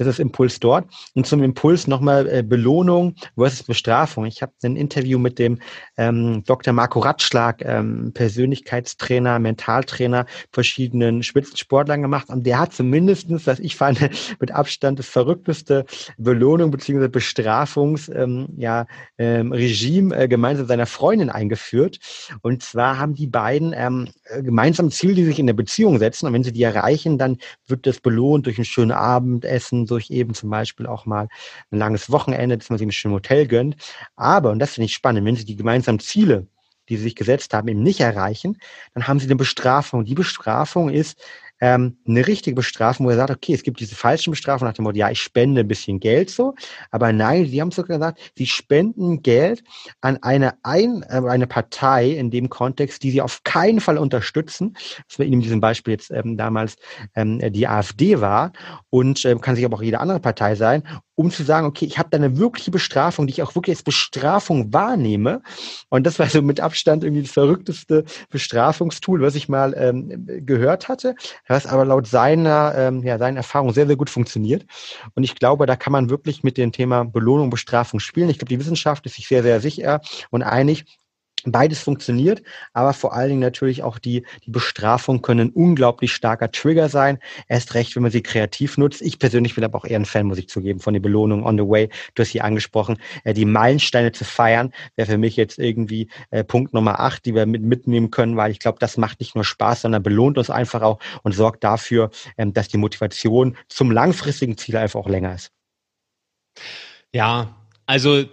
[0.00, 0.86] Das ist Impuls dort.
[1.14, 4.24] Und zum Impuls nochmal äh, Belohnung versus Bestrafung.
[4.24, 5.58] Ich habe ein Interview mit dem
[5.98, 6.72] ähm, Dr.
[6.72, 12.30] Marco Ratschlag, ähm, Persönlichkeitstrainer, Mentaltrainer, verschiedenen Spitzensportlern gemacht.
[12.30, 14.00] Und der hat zumindestens, was ich fand,
[14.40, 15.84] mit Abstand das verrückteste
[16.16, 17.08] Belohnung bzw.
[17.08, 18.86] Bestrafungsregime ähm, ja,
[19.18, 21.98] ähm, äh, gemeinsam seiner Freundin eingeführt.
[22.40, 24.08] Und zwar haben die beiden ähm,
[24.40, 26.26] gemeinsam Ziel, die sich in der Beziehung setzen.
[26.26, 27.36] Und wenn sie die erreichen, dann
[27.66, 31.28] wird das belohnt durch ein schönes Abendessen, durch eben zum Beispiel auch mal
[31.70, 33.76] ein langes Wochenende, dass man sich ein schönes Hotel gönnt.
[34.16, 36.46] Aber, und das finde ich spannend, wenn sie die gemeinsamen Ziele,
[36.88, 38.58] die sie sich gesetzt haben, eben nicht erreichen,
[38.94, 40.04] dann haben sie eine Bestrafung.
[40.04, 41.22] Die Bestrafung ist,
[41.60, 44.84] ähm, eine richtige Bestrafung, wo er sagt, okay, es gibt diese falschen Bestrafungen nach dem
[44.84, 46.54] Motto, ja, ich spende ein bisschen Geld so,
[46.90, 49.62] aber nein, sie haben sogar gesagt, sie spenden Geld
[50.00, 54.76] an eine, ein, äh, eine Partei in dem Kontext, die sie auf keinen Fall unterstützen.
[55.08, 56.76] Das war in diesem Beispiel jetzt ähm, damals
[57.14, 58.52] ähm, die AfD war
[58.88, 60.82] und ähm, kann sich aber auch jede andere Partei sein
[61.20, 63.82] um zu sagen, okay, ich habe da eine wirkliche Bestrafung, die ich auch wirklich als
[63.82, 65.42] Bestrafung wahrnehme.
[65.90, 70.88] Und das war so mit Abstand irgendwie das verrückteste Bestrafungstool, was ich mal ähm, gehört
[70.88, 71.14] hatte,
[71.50, 74.64] was aber laut seiner, ähm, ja, seiner Erfahrung sehr, sehr gut funktioniert.
[75.14, 78.30] Und ich glaube, da kann man wirklich mit dem Thema Belohnung, Bestrafung spielen.
[78.30, 80.84] Ich glaube, die Wissenschaft ist sich sehr, sehr sicher und einig,
[81.46, 86.88] Beides funktioniert, aber vor allen Dingen natürlich auch die, die Bestrafung können unglaublich starker Trigger
[86.88, 87.18] sein.
[87.48, 89.02] Erst recht, wenn man sie kreativ nutzt.
[89.02, 91.56] Ich persönlich bin aber auch eher ein Fan, muss ich zugeben, von der Belohnung on
[91.58, 91.88] the way.
[92.14, 96.44] Du hast hier angesprochen, äh, die Meilensteine zu feiern, wäre für mich jetzt irgendwie äh,
[96.44, 99.44] Punkt Nummer acht, die wir mit, mitnehmen können, weil ich glaube, das macht nicht nur
[99.44, 104.56] Spaß, sondern belohnt uns einfach auch und sorgt dafür, ähm, dass die Motivation zum langfristigen
[104.56, 105.52] Ziel einfach auch länger ist.
[107.12, 108.24] Ja, also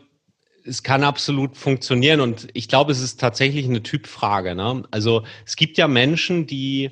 [0.67, 4.55] es kann absolut funktionieren und ich glaube, es ist tatsächlich eine Typfrage.
[4.55, 4.83] Ne?
[4.91, 6.91] Also es gibt ja Menschen, die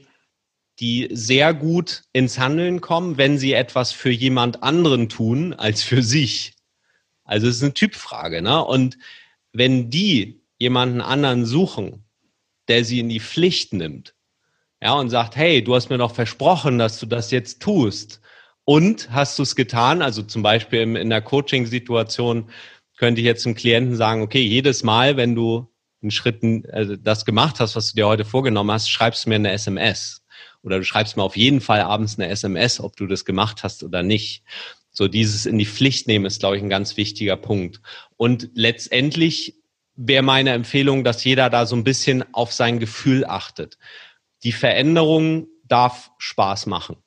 [0.79, 6.03] die sehr gut ins Handeln kommen, wenn sie etwas für jemand anderen tun als für
[6.03, 6.53] sich.
[7.23, 8.41] Also es ist eine Typfrage.
[8.41, 8.63] Ne?
[8.63, 8.97] Und
[9.53, 12.03] wenn die jemanden anderen suchen,
[12.67, 14.15] der sie in die Pflicht nimmt,
[14.81, 18.21] ja, und sagt, hey, du hast mir doch versprochen, dass du das jetzt tust.
[18.65, 20.01] Und hast du es getan?
[20.01, 22.49] Also zum Beispiel in der Coaching-Situation,
[22.97, 25.67] könnte ich jetzt dem Klienten sagen, okay, jedes Mal, wenn du
[26.01, 29.35] einen Schritt, also das gemacht hast, was du dir heute vorgenommen hast, schreibst du mir
[29.35, 30.23] eine SMS.
[30.61, 33.83] Oder du schreibst mir auf jeden Fall abends eine SMS, ob du das gemacht hast
[33.83, 34.43] oder nicht.
[34.91, 37.81] So dieses in die Pflicht nehmen ist, glaube ich, ein ganz wichtiger Punkt.
[38.17, 39.55] Und letztendlich
[39.95, 43.77] wäre meine Empfehlung, dass jeder da so ein bisschen auf sein Gefühl achtet.
[44.43, 46.97] Die Veränderung darf Spaß machen.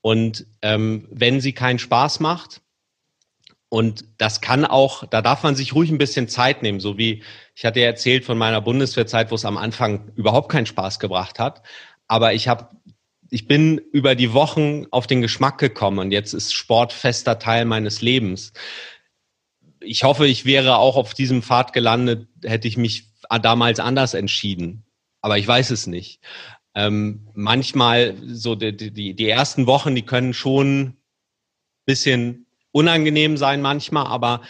[0.00, 2.62] Und ähm, wenn sie keinen Spaß macht,
[3.68, 7.22] und das kann auch, da darf man sich ruhig ein bisschen Zeit nehmen, so wie
[7.54, 11.38] ich hatte ja erzählt von meiner Bundeswehrzeit, wo es am Anfang überhaupt keinen Spaß gebracht
[11.38, 11.62] hat.
[12.06, 12.68] Aber ich habe,
[13.30, 17.64] ich bin über die Wochen auf den Geschmack gekommen und jetzt ist Sport fester Teil
[17.64, 18.52] meines Lebens.
[19.80, 23.10] Ich hoffe, ich wäre auch auf diesem Pfad gelandet, hätte ich mich
[23.42, 24.84] damals anders entschieden.
[25.22, 26.20] Aber ich weiß es nicht.
[26.74, 30.98] Ähm, manchmal so die, die, die ersten Wochen, die können schon
[31.86, 34.42] bisschen unangenehm sein manchmal, aber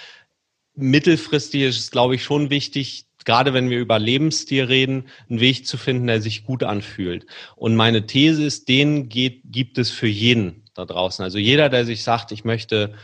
[0.75, 5.67] mittelfristig ist es, glaube ich, schon wichtig, gerade wenn wir über Lebensstil reden, einen Weg
[5.67, 7.27] zu finden, der sich gut anfühlt.
[7.57, 11.23] Und meine These ist, den geht, gibt es für jeden da draußen.
[11.23, 12.95] Also jeder, der sich sagt, ich möchte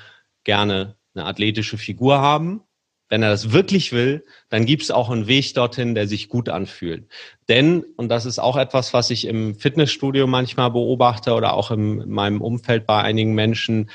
[0.44, 2.62] gerne eine athletische Figur haben,
[3.08, 6.48] wenn er das wirklich will, dann gibt es auch einen Weg dorthin, der sich gut
[6.48, 7.10] anfühlt.
[7.46, 12.08] Denn, und das ist auch etwas, was ich im Fitnessstudio manchmal beobachte oder auch in
[12.08, 13.90] meinem Umfeld bei einigen Menschen,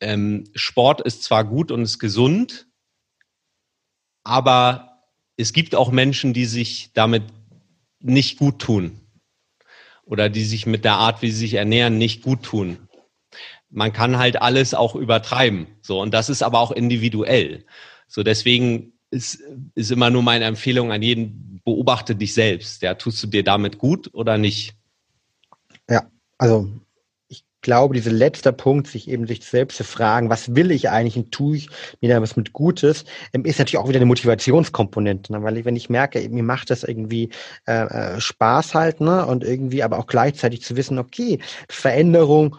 [0.00, 2.66] ähm, Sport ist zwar gut und ist gesund,
[4.24, 5.02] aber
[5.36, 7.22] es gibt auch Menschen, die sich damit
[8.00, 9.00] nicht gut tun
[10.04, 12.88] oder die sich mit der Art, wie sie sich ernähren, nicht gut tun.
[13.70, 15.66] Man kann halt alles auch übertreiben.
[15.82, 17.64] So, und das ist aber auch individuell.
[18.06, 19.42] So, deswegen ist,
[19.74, 22.82] ist immer nur meine Empfehlung an jeden, beobachte dich selbst.
[22.82, 24.74] Ja, tust du dir damit gut oder nicht?
[25.88, 26.70] Ja, also
[27.60, 31.32] glaube, dieser letzte Punkt, sich eben sich selbst zu fragen, was will ich eigentlich und
[31.32, 31.68] tue ich
[32.00, 35.42] mir da was mit Gutes, ähm, ist natürlich auch wieder eine Motivationskomponente, ne?
[35.42, 37.30] weil ich, wenn ich merke, mir macht das irgendwie
[37.66, 37.84] äh,
[38.16, 42.56] äh, Spaß halt, ne, und irgendwie aber auch gleichzeitig zu wissen, okay, Veränderung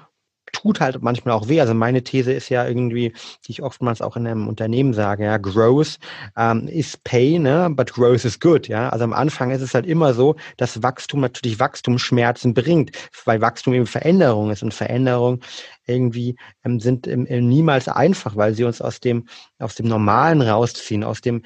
[0.62, 1.62] tut halt manchmal auch weh.
[1.62, 3.13] Also meine These ist ja irgendwie,
[3.45, 5.98] die ich oftmals auch in einem Unternehmen sage, ja, Growth
[6.38, 7.69] ähm, is pain, ne?
[7.72, 8.67] but Growth is good.
[8.67, 12.91] Ja, also am Anfang ist es halt immer so, dass Wachstum natürlich Wachstumsschmerzen bringt,
[13.26, 15.39] weil Wachstum eben Veränderung ist und Veränderung
[15.89, 19.28] irgendwie ähm, sind ähm, äh, niemals einfach, weil sie uns aus dem,
[19.60, 21.41] aus dem Normalen rausziehen, aus dem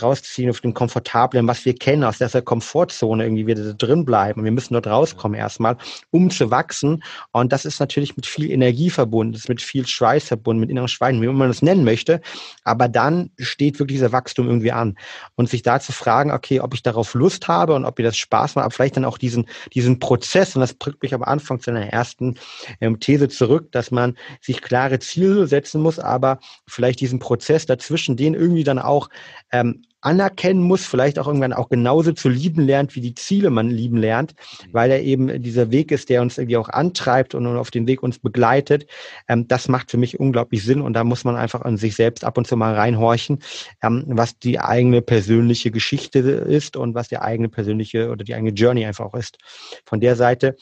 [0.00, 4.40] rausziehen, auf dem Komfortablen, was wir kennen, aus dieser Komfortzone irgendwie wieder drin bleiben.
[4.40, 5.76] Und wir müssen dort rauskommen erstmal,
[6.10, 7.02] um zu wachsen.
[7.32, 10.70] Und das ist natürlich mit viel Energie verbunden, das ist mit viel Schweiß verbunden, mit
[10.70, 12.20] inneren Schweinen, wie man das nennen möchte.
[12.64, 14.96] Aber dann steht wirklich dieser Wachstum irgendwie an.
[15.34, 18.16] Und sich da zu fragen, okay, ob ich darauf Lust habe und ob mir das
[18.16, 21.60] Spaß macht, aber vielleicht dann auch diesen, diesen Prozess, und das bringt mich am Anfang
[21.60, 22.36] zu einer ersten
[22.80, 28.16] ähm, These zurück, dass man sich klare Ziele setzen muss, aber vielleicht diesen Prozess dazwischen,
[28.16, 29.08] den irgendwie dann auch
[29.52, 33.68] ähm, anerkennen muss, vielleicht auch irgendwann auch genauso zu lieben lernt, wie die Ziele man
[33.68, 34.68] lieben lernt, mhm.
[34.72, 38.02] weil er eben dieser Weg ist, der uns irgendwie auch antreibt und auf den Weg
[38.02, 38.86] uns begleitet.
[39.28, 42.24] Ähm, das macht für mich unglaublich Sinn und da muss man einfach an sich selbst
[42.24, 43.40] ab und zu mal reinhorchen,
[43.82, 48.52] ähm, was die eigene persönliche Geschichte ist und was die eigene persönliche oder die eigene
[48.52, 49.38] Journey einfach auch ist.
[49.84, 50.56] Von der Seite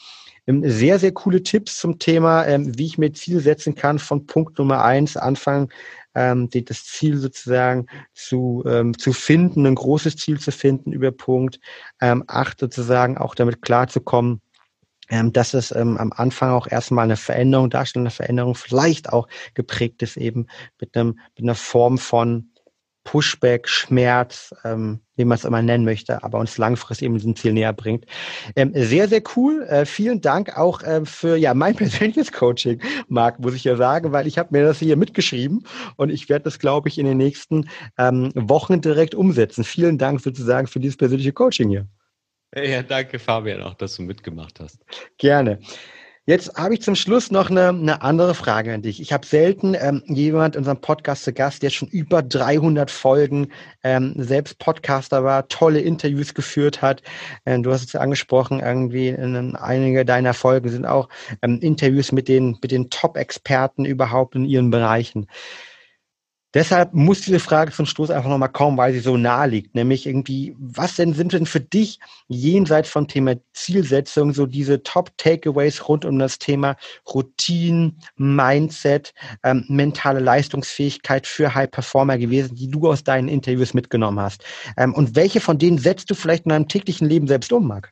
[0.47, 4.57] sehr, sehr coole Tipps zum Thema, ähm, wie ich mir Ziel setzen kann von Punkt
[4.57, 5.69] Nummer eins, Anfang
[6.15, 11.59] ähm, das Ziel sozusagen zu, ähm, zu finden, ein großes Ziel zu finden über Punkt
[12.01, 14.41] ähm, 8 sozusagen auch damit klarzukommen,
[15.09, 19.27] ähm, dass es ähm, am Anfang auch erstmal eine Veränderung darstellt, eine Veränderung vielleicht auch
[19.53, 20.47] geprägt ist eben
[20.79, 22.49] mit einem mit einer Form von
[23.07, 27.53] Pushback, Schmerz, ähm, wie man es immer nennen möchte, aber uns langfristig eben diesem Ziel
[27.53, 28.05] näher bringt.
[28.57, 29.63] Ähm, sehr, sehr cool.
[29.63, 34.11] Äh, vielen Dank auch äh, für ja mein persönliches Coaching, Marc, muss ich ja sagen,
[34.11, 35.65] weil ich habe mir das hier mitgeschrieben
[35.95, 39.63] und ich werde das, glaube ich, in den nächsten ähm, Wochen direkt umsetzen.
[39.63, 41.87] Vielen Dank sozusagen für dieses persönliche Coaching hier.
[42.53, 44.83] Ja, danke Fabian auch, dass du mitgemacht hast.
[45.17, 45.59] Gerne.
[46.29, 48.99] Jetzt habe ich zum Schluss noch eine, eine andere Frage an dich.
[48.99, 53.47] Ich habe selten ähm, jemand in unserem Podcast zu Gast, der schon über 300 Folgen
[53.81, 57.01] ähm, selbst Podcaster war, tolle Interviews geführt hat.
[57.45, 61.07] Ähm, du hast es ja angesprochen, irgendwie in einige deiner Folgen sind auch
[61.43, 65.27] ähm, Interviews mit den, mit den Top-Experten überhaupt in ihren Bereichen.
[66.53, 69.75] Deshalb muss diese Frage zum Stoß einfach nochmal kommen, weil sie so nahe liegt.
[69.75, 75.87] Nämlich irgendwie, was denn sind denn für dich jenseits vom Thema Zielsetzung so diese Top-Takeaways
[75.89, 76.77] rund um das Thema
[77.13, 84.45] Routine, Mindset, ähm, mentale Leistungsfähigkeit für High-Performer gewesen, die du aus deinen Interviews mitgenommen hast?
[84.77, 87.91] Ähm, und welche von denen setzt du vielleicht in deinem täglichen Leben selbst um, Marc?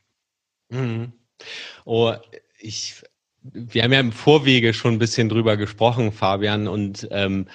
[0.70, 1.12] Mhm.
[1.84, 2.14] Oh,
[2.58, 3.02] ich,
[3.42, 7.46] wir haben ja im Vorwege schon ein bisschen drüber gesprochen, Fabian, und ähm,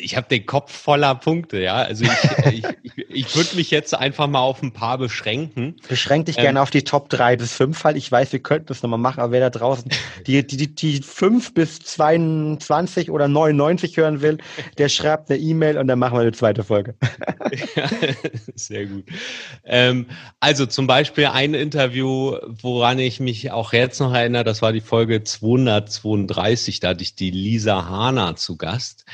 [0.00, 1.76] ich habe den Kopf voller Punkte, ja.
[1.76, 5.76] Also ich, ich, ich, ich würde mich jetzt einfach mal auf ein paar beschränken.
[5.88, 8.66] Beschränk dich ähm, gerne auf die Top 3 bis 5, weil ich weiß, wir könnten
[8.66, 9.90] das nochmal machen, aber wer da draußen
[10.26, 14.38] die, die, die, die 5 bis 22 oder 99 hören will,
[14.78, 16.94] der schreibt eine E-Mail und dann machen wir eine zweite Folge.
[17.76, 17.88] ja,
[18.54, 19.04] sehr gut.
[19.64, 20.06] Ähm,
[20.40, 24.80] also zum Beispiel ein Interview, woran ich mich auch jetzt noch erinnere, das war die
[24.80, 29.04] Folge 232, da hatte ich die Lisa Hahner zu Gast.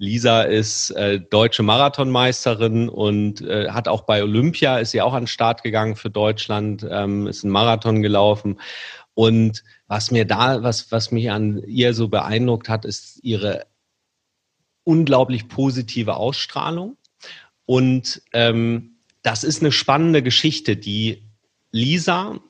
[0.00, 5.24] Lisa ist äh, deutsche Marathonmeisterin und äh, hat auch bei Olympia, ist sie auch an
[5.24, 8.58] den Start gegangen für Deutschland, ähm, ist ein Marathon gelaufen.
[9.12, 13.66] Und was mir da, was, was mich an ihr so beeindruckt hat, ist ihre
[14.84, 16.96] unglaublich positive Ausstrahlung.
[17.66, 20.78] Und ähm, das ist eine spannende Geschichte.
[20.78, 21.24] Die
[21.72, 22.40] Lisa,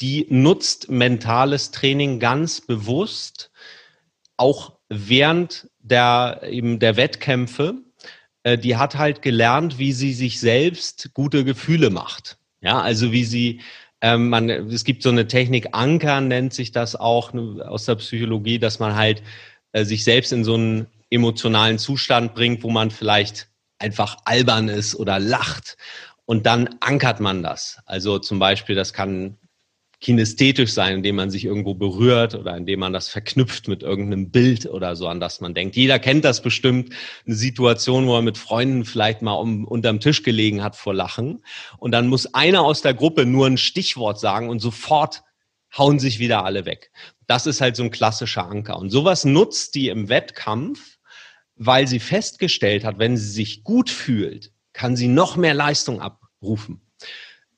[0.00, 3.50] die nutzt mentales Training ganz bewusst,
[4.38, 7.74] auch während der eben der Wettkämpfe,
[8.42, 12.38] äh, die hat halt gelernt, wie sie sich selbst gute Gefühle macht.
[12.62, 13.60] Ja, also wie sie
[14.02, 17.96] ähm, man, es gibt so eine Technik, Anker nennt sich das auch ne, aus der
[17.96, 19.22] Psychologie, dass man halt
[19.72, 23.48] äh, sich selbst in so einen emotionalen Zustand bringt, wo man vielleicht
[23.78, 25.76] einfach albern ist oder lacht.
[26.24, 27.78] Und dann ankert man das.
[27.86, 29.36] Also zum Beispiel, das kann
[30.00, 34.66] kinästhetisch sein, indem man sich irgendwo berührt oder indem man das verknüpft mit irgendeinem Bild
[34.66, 35.76] oder so, an das man denkt.
[35.76, 36.94] Jeder kennt das bestimmt,
[37.26, 41.44] eine Situation, wo er mit Freunden vielleicht mal um, unterm Tisch gelegen hat vor Lachen.
[41.78, 45.22] Und dann muss einer aus der Gruppe nur ein Stichwort sagen und sofort
[45.76, 46.90] hauen sich wieder alle weg.
[47.26, 48.78] Das ist halt so ein klassischer Anker.
[48.78, 50.98] Und sowas nutzt die im Wettkampf,
[51.56, 56.80] weil sie festgestellt hat, wenn sie sich gut fühlt, kann sie noch mehr Leistung abrufen.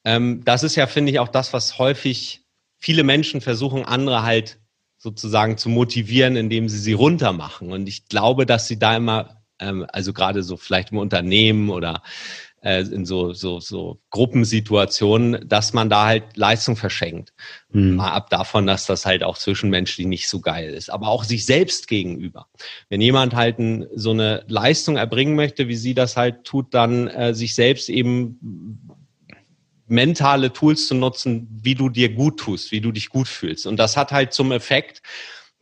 [0.05, 2.45] Ähm, das ist ja, finde ich, auch das, was häufig
[2.79, 4.59] viele Menschen versuchen, andere halt
[4.99, 7.73] sozusagen zu motivieren, indem sie sie runtermachen.
[7.73, 12.03] Und ich glaube, dass sie da immer, ähm, also gerade so vielleicht im Unternehmen oder
[12.63, 17.33] äh, in so, so, so Gruppensituationen, dass man da halt Leistung verschenkt.
[17.71, 17.97] Mhm.
[17.97, 21.45] Mal ab davon, dass das halt auch zwischenmenschlich nicht so geil ist, aber auch sich
[21.45, 22.47] selbst gegenüber.
[22.89, 27.09] Wenn jemand halt ein, so eine Leistung erbringen möchte, wie sie das halt tut, dann
[27.09, 28.39] äh, sich selbst eben
[29.93, 33.67] mentale Tools zu nutzen, wie du dir gut tust, wie du dich gut fühlst.
[33.67, 35.03] Und das hat halt zum Effekt,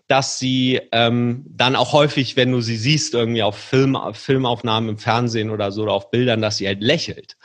[0.07, 4.99] dass sie ähm, dann auch häufig, wenn du sie siehst, irgendwie auf Film, Filmaufnahmen im
[4.99, 7.37] Fernsehen oder so oder auf Bildern, dass sie halt lächelt.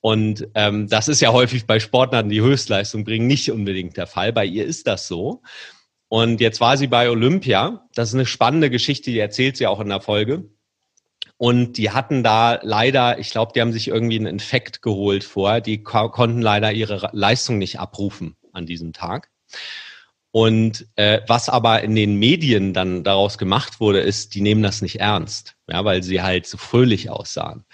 [0.00, 4.32] Und ähm, das ist ja häufig bei Sportlern, die Höchstleistung bringen, nicht unbedingt der Fall.
[4.32, 5.42] Bei ihr ist das so.
[6.08, 7.86] Und jetzt war sie bei Olympia.
[7.94, 10.44] Das ist eine spannende Geschichte, die erzählt sie auch in der Folge.
[11.36, 15.60] Und die hatten da leider, ich glaube, die haben sich irgendwie einen Infekt geholt vor.
[15.60, 19.30] Die konnten leider ihre Leistung nicht abrufen an diesem Tag.
[20.30, 24.82] Und äh, was aber in den Medien dann daraus gemacht wurde, ist, die nehmen das
[24.82, 27.64] nicht ernst, ja, weil sie halt so fröhlich aussahen.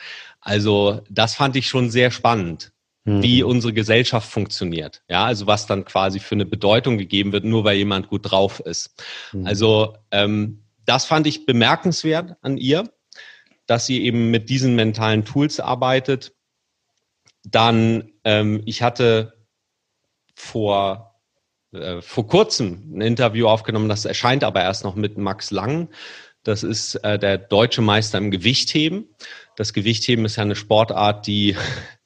[0.42, 2.72] Also das fand ich schon sehr spannend,
[3.04, 3.22] mhm.
[3.22, 5.02] wie unsere Gesellschaft funktioniert.
[5.08, 8.60] Ja, also was dann quasi für eine Bedeutung gegeben wird, nur weil jemand gut drauf
[8.60, 9.02] ist.
[9.32, 9.46] Mhm.
[9.46, 12.90] Also ähm, das fand ich bemerkenswert an ihr
[13.70, 16.34] dass sie eben mit diesen mentalen Tools arbeitet.
[17.44, 19.46] Dann, ähm, ich hatte
[20.34, 21.20] vor,
[21.72, 25.88] äh, vor kurzem ein Interview aufgenommen, das erscheint aber erst noch mit Max Lang.
[26.42, 29.14] Das ist äh, der deutsche Meister im Gewichtheben.
[29.54, 31.56] Das Gewichtheben ist ja eine Sportart, die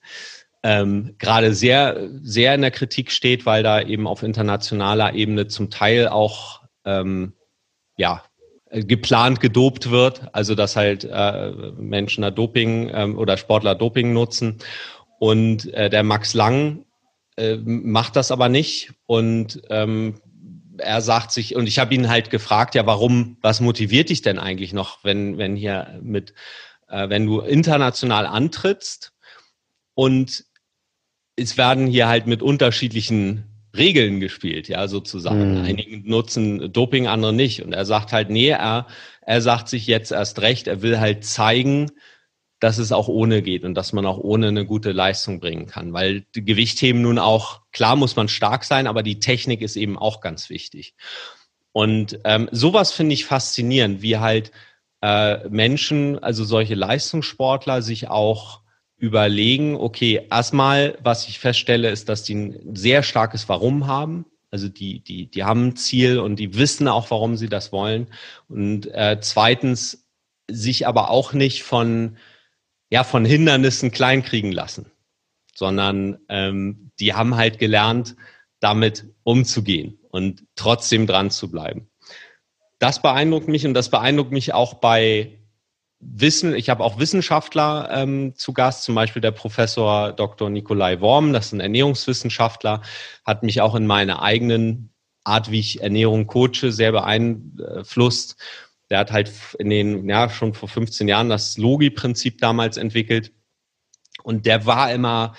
[0.62, 5.70] ähm, gerade sehr, sehr in der Kritik steht, weil da eben auf internationaler Ebene zum
[5.70, 7.32] Teil auch ähm,
[7.96, 8.22] ja,
[8.82, 14.58] geplant gedopt wird, also dass halt äh, Menschen da Doping ähm, oder Sportler Doping nutzen.
[15.18, 16.84] Und äh, der Max Lang
[17.36, 20.20] äh, macht das aber nicht und ähm,
[20.78, 24.38] er sagt sich, und ich habe ihn halt gefragt, ja, warum, was motiviert dich denn
[24.40, 26.34] eigentlich noch, wenn, wenn hier mit,
[26.88, 29.12] äh, wenn du international antrittst
[29.94, 30.44] und
[31.36, 35.60] es werden hier halt mit unterschiedlichen Regeln gespielt, ja, sozusagen.
[35.60, 35.64] Mhm.
[35.64, 37.62] Einige nutzen Doping, andere nicht.
[37.62, 38.86] Und er sagt halt, nee, er,
[39.22, 41.90] er sagt sich jetzt erst recht, er will halt zeigen,
[42.60, 45.92] dass es auch ohne geht und dass man auch ohne eine gute Leistung bringen kann.
[45.92, 50.20] Weil Gewichtheben nun auch, klar muss man stark sein, aber die Technik ist eben auch
[50.20, 50.94] ganz wichtig.
[51.72, 54.52] Und ähm, sowas finde ich faszinierend, wie halt
[55.02, 58.63] äh, Menschen, also solche Leistungssportler, sich auch
[58.96, 64.26] überlegen, okay, erstmal, was ich feststelle, ist, dass die ein sehr starkes Warum haben.
[64.50, 68.06] Also die, die, die haben ein Ziel und die wissen auch, warum sie das wollen.
[68.48, 70.06] Und äh, zweitens,
[70.48, 72.16] sich aber auch nicht von,
[72.90, 74.90] ja, von Hindernissen kleinkriegen lassen,
[75.54, 78.14] sondern ähm, die haben halt gelernt,
[78.60, 81.88] damit umzugehen und trotzdem dran zu bleiben.
[82.78, 85.38] Das beeindruckt mich und das beeindruckt mich auch bei
[86.06, 90.50] Wissen, ich habe auch Wissenschaftler ähm, zu Gast, zum Beispiel der Professor Dr.
[90.50, 92.82] Nikolai Worm, das ist ein Ernährungswissenschaftler,
[93.24, 94.90] hat mich auch in meiner eigenen
[95.24, 98.36] Art, wie ich Ernährung coache, sehr beeinflusst.
[98.90, 103.32] Der hat halt in den, ja, schon vor 15 Jahren das Logi-Prinzip damals entwickelt.
[104.22, 105.34] Und der war immer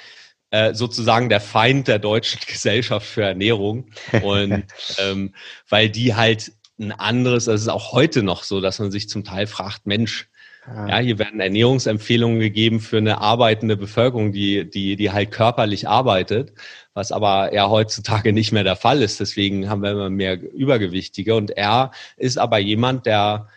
[0.49, 3.91] äh, sozusagen der Feind der deutschen Gesellschaft für Ernährung.
[4.23, 4.65] Und
[4.97, 5.35] ähm,
[5.69, 9.23] weil die halt ein anderes, das ist auch heute noch so, dass man sich zum
[9.23, 10.27] Teil fragt, Mensch,
[10.67, 16.53] Ja, hier werden Ernährungsempfehlungen gegeben für eine arbeitende Bevölkerung, die, die, die halt körperlich arbeitet,
[16.95, 19.19] was aber ja heutzutage nicht mehr der Fall ist.
[19.19, 21.35] Deswegen haben wir immer mehr Übergewichtige.
[21.35, 23.47] Und er ist aber jemand, der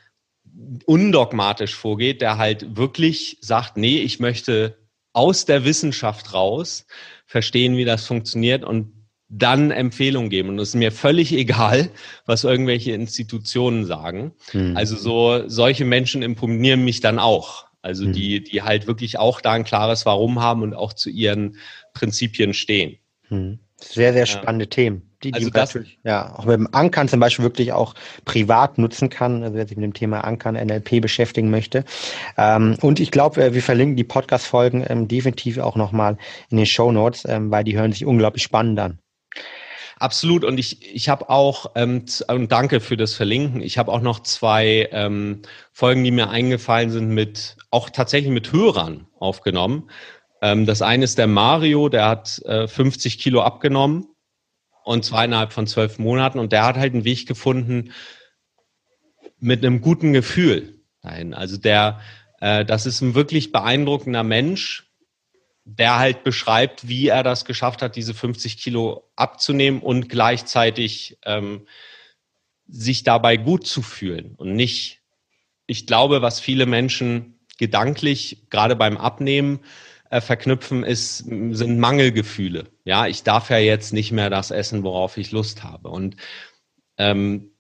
[0.84, 4.76] undogmatisch vorgeht, der halt wirklich sagt, nee, ich möchte
[5.14, 6.86] aus der Wissenschaft raus
[7.24, 8.92] verstehen, wie das funktioniert und
[9.28, 10.48] dann Empfehlungen geben.
[10.48, 11.90] Und es ist mir völlig egal,
[12.26, 14.32] was irgendwelche Institutionen sagen.
[14.50, 14.76] Hm.
[14.76, 17.66] Also so, solche Menschen imponieren mich dann auch.
[17.82, 18.12] Also hm.
[18.12, 21.56] die, die halt wirklich auch da ein klares Warum haben und auch zu ihren
[21.94, 22.98] Prinzipien stehen.
[23.28, 23.58] Hm.
[23.76, 24.70] Sehr, sehr spannende ja.
[24.70, 25.02] Themen.
[25.22, 28.78] Die, die also das, natürlich, ja, auch mit dem Ankern zum Beispiel wirklich auch privat
[28.78, 31.84] nutzen kann, also wer sich mit dem Thema Ankern NLP beschäftigen möchte.
[32.36, 36.18] Ähm, und ich glaube, äh, wir verlinken die Podcast-Folgen ähm, definitiv auch nochmal
[36.50, 38.98] in den Show Notes, ähm, weil die hören sich unglaublich spannend an.
[39.98, 40.44] Absolut.
[40.44, 44.20] Und ich, ich habe auch, ähm, und danke für das Verlinken, ich habe auch noch
[44.20, 49.90] zwei ähm, Folgen, die mir eingefallen sind, mit auch tatsächlich mit Hörern aufgenommen.
[50.40, 54.06] Ähm, das eine ist der Mario, der hat äh, 50 Kilo abgenommen
[54.84, 57.92] und zwar innerhalb von zwölf Monaten und der hat halt einen Weg gefunden
[59.40, 61.34] mit einem guten Gefühl dahin.
[61.34, 62.00] Also der,
[62.40, 64.87] äh, das ist ein wirklich beeindruckender Mensch,
[65.70, 71.66] der halt beschreibt, wie er das geschafft hat, diese 50 Kilo abzunehmen und gleichzeitig ähm,
[72.66, 75.02] sich dabei gut zu fühlen und nicht,
[75.66, 79.60] ich glaube, was viele Menschen gedanklich gerade beim Abnehmen
[80.08, 82.68] äh, verknüpfen, ist, sind Mangelgefühle.
[82.84, 85.90] Ja, ich darf ja jetzt nicht mehr das essen, worauf ich Lust habe.
[85.90, 86.16] Und
[86.96, 87.50] ähm,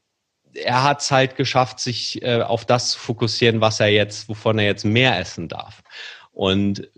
[0.54, 4.58] er hat es halt geschafft, sich äh, auf das zu fokussieren, was er jetzt, wovon
[4.58, 5.82] er jetzt mehr essen darf.
[6.32, 6.88] Und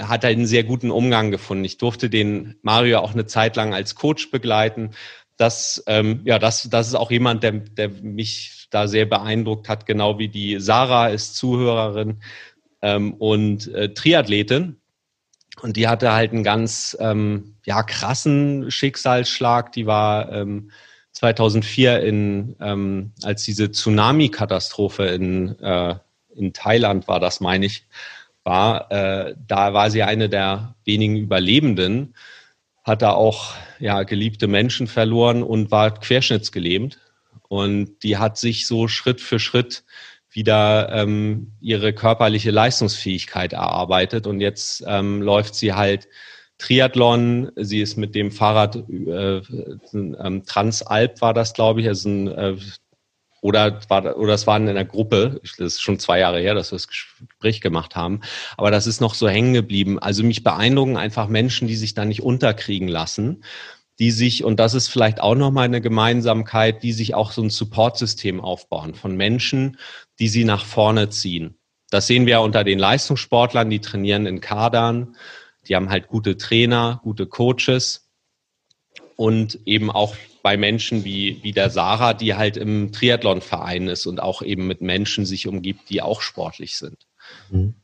[0.00, 1.64] hat er einen sehr guten Umgang gefunden.
[1.64, 4.90] Ich durfte den Mario auch eine Zeit lang als Coach begleiten,
[5.38, 9.86] das, ähm, ja, das, das ist auch jemand, der, der mich da sehr beeindruckt hat,
[9.86, 12.20] genau wie die Sarah ist Zuhörerin
[12.82, 14.76] ähm, und äh, Triathletin.
[15.62, 19.72] Und die hatte halt einen ganz ähm, ja, krassen Schicksalsschlag.
[19.72, 20.70] Die war ähm,
[21.12, 25.94] 2004 in, ähm, als diese Tsunami-Katastrophe in, äh,
[26.34, 27.84] in Thailand war, das meine ich,
[28.48, 32.14] war, äh, da war sie eine der wenigen Überlebenden,
[32.82, 36.98] hat da auch ja, geliebte Menschen verloren und war querschnittsgelähmt.
[37.48, 39.84] Und die hat sich so Schritt für Schritt
[40.30, 44.26] wieder ähm, ihre körperliche Leistungsfähigkeit erarbeitet.
[44.26, 46.08] Und jetzt ähm, läuft sie halt
[46.56, 47.52] Triathlon.
[47.56, 49.42] Sie ist mit dem Fahrrad äh,
[49.92, 52.56] ähm, Transalp war das, glaube ich, also ein, äh,
[53.40, 55.40] oder war oder es waren in einer Gruppe.
[55.42, 58.20] Das ist schon zwei Jahre her, dass wir das Gespräch gemacht haben.
[58.56, 59.98] Aber das ist noch so hängen geblieben.
[59.98, 63.42] Also mich beeindrucken einfach Menschen, die sich da nicht unterkriegen lassen
[63.98, 67.50] die sich, und das ist vielleicht auch nochmal eine Gemeinsamkeit, die sich auch so ein
[67.50, 69.76] Supportsystem aufbauen von Menschen,
[70.20, 71.58] die sie nach vorne ziehen.
[71.90, 75.16] Das sehen wir unter den Leistungssportlern, die trainieren in Kadern,
[75.66, 78.08] die haben halt gute Trainer, gute Coaches
[79.16, 80.14] und eben auch
[80.48, 84.80] bei Menschen wie, wie der Sarah, die halt im Triathlonverein ist und auch eben mit
[84.80, 87.06] Menschen sich umgibt, die auch sportlich sind.
[87.50, 87.74] Mhm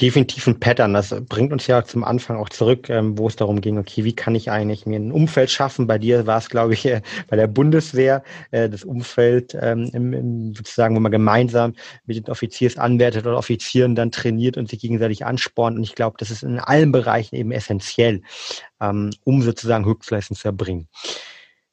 [0.00, 0.92] definitiv ein Pattern.
[0.94, 4.14] Das bringt uns ja zum Anfang auch zurück, ähm, wo es darum ging, okay, wie
[4.14, 5.86] kann ich eigentlich mir ein Umfeld schaffen?
[5.86, 10.96] Bei dir war es, glaube ich, äh, bei der Bundeswehr äh, das Umfeld ähm, sozusagen,
[10.96, 11.74] wo man gemeinsam
[12.06, 15.76] mit den Offiziersanwärtern oder Offizieren dann trainiert und sich gegenseitig anspornt.
[15.76, 18.22] Und ich glaube, das ist in allen Bereichen eben essentiell,
[18.80, 20.88] ähm, um sozusagen Höchstleistung zu erbringen.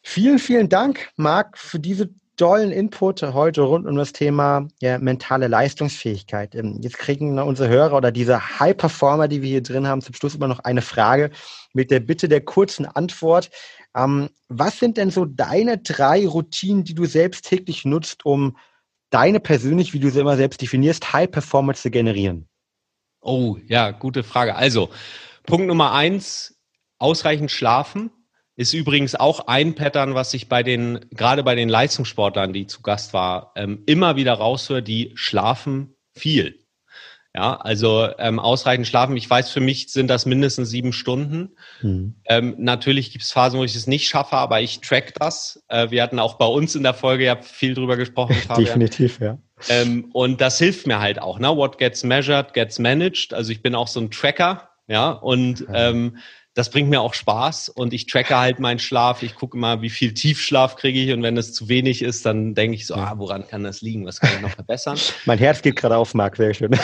[0.04, 5.48] Vielen, vielen Dank, Marc, für diese tollen Input heute rund um das Thema ja, mentale
[5.48, 6.56] Leistungsfähigkeit.
[6.56, 10.34] Ähm, jetzt kriegen unsere Hörer oder diese High-Performer, die wir hier drin haben, zum Schluss
[10.34, 11.30] immer noch eine Frage
[11.74, 13.52] mit der Bitte der kurzen Antwort.
[13.96, 18.58] Ähm, was sind denn so deine drei Routinen, die du selbst täglich nutzt, um
[19.12, 22.48] deine persönlich, wie du sie immer selbst definierst, High-Performer zu generieren?
[23.22, 24.56] Oh, ja, gute Frage.
[24.56, 24.90] Also,
[25.44, 26.58] Punkt Nummer eins,
[26.98, 28.10] ausreichend schlafen
[28.62, 32.84] ist übrigens auch ein Pattern, was ich bei den, gerade bei den Leistungssportlern, die zu
[32.84, 36.60] Gast war, ähm, immer wieder raushöre, die schlafen viel.
[37.34, 39.16] Ja, also ähm, ausreichend schlafen.
[39.16, 41.56] Ich weiß, für mich sind das mindestens sieben Stunden.
[41.82, 42.16] Mhm.
[42.26, 45.64] Ähm, natürlich gibt es Phasen, wo ich es nicht schaffe, aber ich track das.
[45.70, 48.36] Äh, wir hatten auch bei uns in der Folge ja viel drüber gesprochen.
[48.58, 49.40] Definitiv, ja.
[49.70, 51.40] Ähm, und das hilft mir halt auch.
[51.40, 51.56] Ne?
[51.56, 53.34] What gets measured, gets managed.
[53.34, 56.18] Also ich bin auch so ein Tracker, ja, und ähm,
[56.54, 59.24] das bringt mir auch Spaß und ich tracke halt meinen Schlaf.
[59.24, 62.56] Ich gucke mal, wie viel Tiefschlaf kriege ich und wenn es zu wenig ist, dann
[62.56, 64.06] denke ich so, ah, woran kann das liegen?
[64.06, 64.98] Was kann ich noch verbessern?
[65.26, 66.78] mein Herz geht gerade auf, Marc, sehr schön.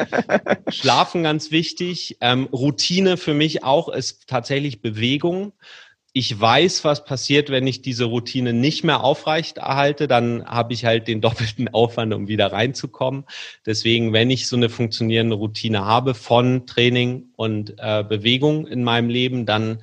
[0.68, 2.18] Schlafen ganz wichtig.
[2.20, 5.52] Ähm, Routine für mich auch ist tatsächlich Bewegung
[6.16, 10.86] ich weiß, was passiert, wenn ich diese Routine nicht mehr aufrecht erhalte, dann habe ich
[10.86, 13.24] halt den doppelten Aufwand, um wieder reinzukommen.
[13.66, 19.10] Deswegen, wenn ich so eine funktionierende Routine habe von Training und äh, Bewegung in meinem
[19.10, 19.82] Leben, dann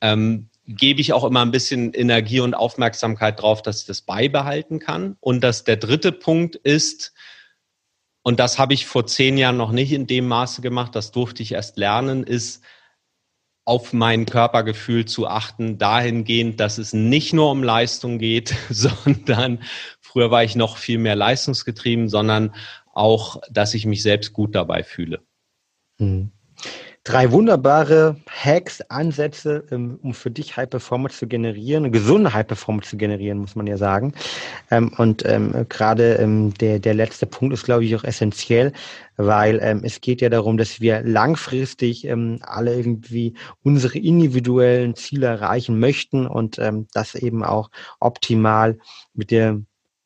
[0.00, 4.78] ähm, gebe ich auch immer ein bisschen Energie und Aufmerksamkeit drauf, dass ich das beibehalten
[4.78, 5.16] kann.
[5.18, 7.12] Und dass der dritte Punkt ist,
[8.22, 11.42] und das habe ich vor zehn Jahren noch nicht in dem Maße gemacht, das durfte
[11.42, 12.62] ich erst lernen, ist,
[13.64, 19.62] auf mein Körpergefühl zu achten, dahingehend, dass es nicht nur um Leistung geht, sondern
[20.00, 22.54] früher war ich noch viel mehr leistungsgetrieben, sondern
[22.92, 25.22] auch, dass ich mich selbst gut dabei fühle.
[25.98, 26.32] Mhm
[27.04, 32.90] drei wunderbare Hacks, Ansätze, ähm, um für dich High Performance zu generieren, gesunde High Performance
[32.90, 34.12] zu generieren, muss man ja sagen.
[34.70, 36.24] Ähm, und ähm, gerade
[36.60, 38.72] der, der letzte Punkt ist, glaube ich, auch essentiell,
[39.16, 46.26] weil es geht ja darum, dass wir langfristig alle irgendwie unsere individuellen Ziele erreichen möchten
[46.26, 46.58] und
[46.92, 48.78] das eben auch optimal
[49.14, 49.60] mit der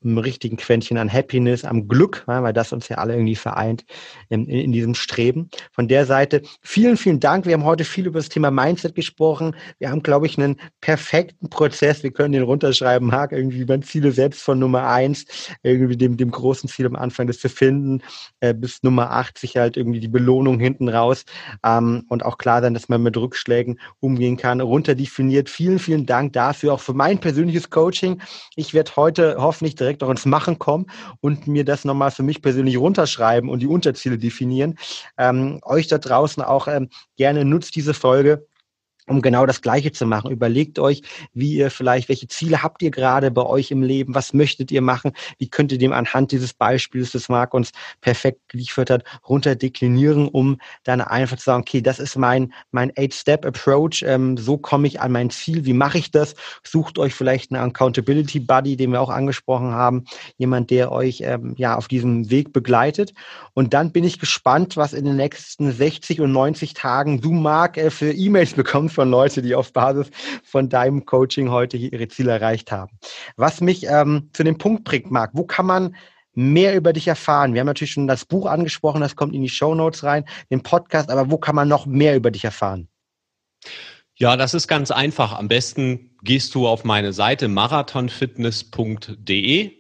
[0.07, 3.85] einem richtigen Quäntchen an Happiness, am Glück, weil das uns ja alle irgendwie vereint
[4.29, 5.51] in, in, diesem Streben.
[5.73, 7.47] Von der Seite vielen, vielen Dank.
[7.47, 9.55] Wir haben heute viel über das Thema Mindset gesprochen.
[9.79, 12.03] Wir haben, glaube ich, einen perfekten Prozess.
[12.03, 15.27] Wir können den runterschreiben, Marc, irgendwie beim Ziele selbst von Nummer eins,
[15.63, 18.03] irgendwie dem, dem großen Ziel am Anfang, das zu finden,
[18.41, 21.25] äh, bis Nummer 80 halt irgendwie die Belohnung hinten raus
[21.65, 25.49] ähm, und auch klar sein, dass man mit Rückschlägen umgehen kann, runterdefiniert.
[25.51, 28.21] Vielen, vielen Dank dafür, auch für mein persönliches Coaching.
[28.55, 30.87] Ich werde heute hoffentlich direkt direkt auch ins Machen kommen
[31.21, 34.77] und mir das nochmal für mich persönlich runterschreiben und die Unterziele definieren.
[35.19, 38.47] Ähm, euch da draußen auch ähm, gerne nutzt diese Folge
[39.07, 40.31] um genau das Gleiche zu machen.
[40.31, 41.03] Überlegt euch,
[41.33, 44.15] wie ihr vielleicht, welche Ziele habt ihr gerade bei euch im Leben?
[44.15, 45.13] Was möchtet ihr machen?
[45.39, 50.59] Wie könnt ihr dem anhand dieses Beispiels, das Marc uns perfekt geliefert hat, runterdeklinieren, um
[50.85, 54.05] dann einfach zu sagen, okay, das ist mein, mein Eight-Step-Approach.
[54.07, 55.65] Ähm, so komme ich an mein Ziel.
[55.65, 56.35] Wie mache ich das?
[56.65, 60.05] Sucht euch vielleicht einen Accountability Buddy, den wir auch angesprochen haben.
[60.37, 63.15] Jemand, der euch, ähm, ja, auf diesem Weg begleitet.
[63.55, 67.77] Und dann bin ich gespannt, was in den nächsten 60 und 90 Tagen du, Marc,
[67.77, 70.11] äh, für E-Mails bekommst von Leuten, die auf Basis
[70.43, 72.99] von deinem Coaching heute hier ihre Ziele erreicht haben.
[73.37, 75.95] Was mich ähm, zu dem Punkt bringt, Marc, wo kann man
[76.35, 77.55] mehr über dich erfahren?
[77.55, 80.63] Wir haben natürlich schon das Buch angesprochen, das kommt in die Show Notes rein, den
[80.63, 82.89] Podcast, aber wo kann man noch mehr über dich erfahren?
[84.19, 85.35] Ja, das ist ganz einfach.
[85.35, 89.73] Am besten gehst du auf meine Seite marathonfitness.de.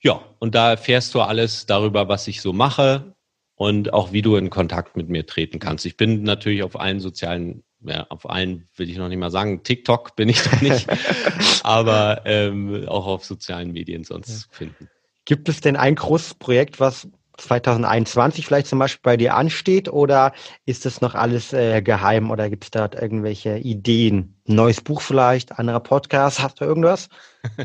[0.00, 3.16] Ja, und da erfährst du alles darüber, was ich so mache
[3.56, 5.84] und auch wie du in Kontakt mit mir treten kannst.
[5.86, 9.62] Ich bin natürlich auf allen sozialen ja, auf allen will ich noch nicht mal sagen,
[9.62, 10.86] TikTok bin ich doch nicht,
[11.62, 14.56] aber ähm, auch auf sozialen Medien sonst ja.
[14.56, 14.88] finden.
[15.24, 17.08] Gibt es denn ein großes Projekt, was
[17.38, 20.32] 2021 vielleicht zum Beispiel bei dir ansteht oder
[20.66, 24.36] ist das noch alles äh, geheim oder gibt es dort irgendwelche Ideen?
[24.46, 27.08] Neues Buch vielleicht, anderer Podcast, hast du irgendwas?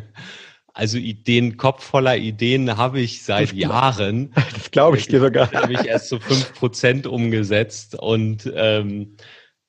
[0.78, 4.32] Also Ideen, Kopf voller Ideen habe ich seit das Jahren.
[4.54, 5.52] Das glaube ich dir sogar.
[5.52, 9.16] Habe ich erst so fünf Prozent umgesetzt und ähm,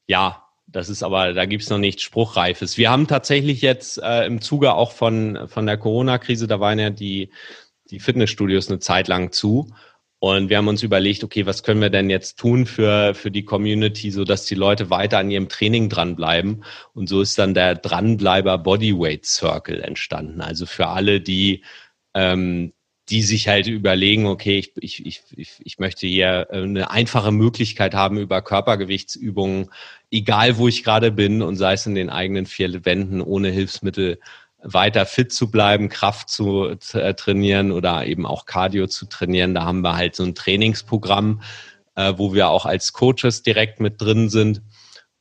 [0.09, 2.77] ja, das ist aber, da gibt's noch nichts Spruchreifes.
[2.77, 6.91] Wir haben tatsächlich jetzt äh, im Zuge auch von, von der Corona-Krise, da waren ja
[6.91, 7.31] die,
[7.91, 9.73] die Fitnessstudios eine Zeit lang zu.
[10.21, 13.45] Und wir haben uns überlegt, okay, was können wir denn jetzt tun für, für die
[13.45, 16.65] Community, so dass die Leute weiter an ihrem Training dranbleiben.
[16.93, 20.41] Und so ist dann der Dranbleiber Bodyweight Circle entstanden.
[20.41, 21.63] Also für alle, die
[22.15, 22.73] ähm,
[23.11, 27.95] die sich halt überlegen, okay, ich, ich, ich, ich möchte hier äh, eine einfache Möglichkeit
[27.95, 29.71] haben, über Körpergewichtsübungen,
[30.11, 34.19] egal wo ich gerade bin und sei es in den eigenen vier Wänden ohne Hilfsmittel,
[34.61, 39.55] weiter fit zu bleiben, Kraft zu äh, trainieren oder eben auch Cardio zu trainieren.
[39.55, 41.43] Da haben wir halt so ein Trainingsprogramm,
[41.95, 44.63] äh, wo wir auch als Coaches direkt mit drin sind.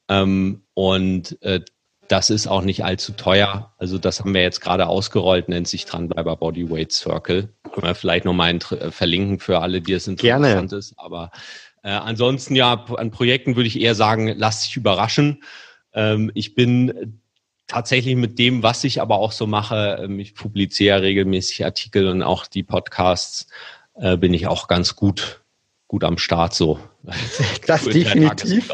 [0.10, 1.62] Ähm, und äh,
[2.08, 3.74] das ist auch nicht allzu teuer.
[3.78, 7.50] Also das haben wir jetzt gerade ausgerollt, nennt sich Dranbleiber Bodyweight Circle.
[7.72, 10.78] Können wir vielleicht nochmal äh, verlinken für alle, die es interessant Gerne.
[10.78, 10.94] ist.
[10.98, 11.32] Aber
[11.84, 15.44] äh, ansonsten ja, an Projekten würde ich eher sagen, lasst sich überraschen.
[15.94, 17.20] Ähm, ich bin
[17.68, 22.24] tatsächlich mit dem, was ich aber auch so mache, ähm, ich publiziere regelmäßig Artikel und
[22.24, 23.48] auch die Podcasts,
[23.96, 25.42] äh, bin ich auch ganz gut
[25.88, 26.80] gut am Start so.
[27.66, 28.70] Das definitiv.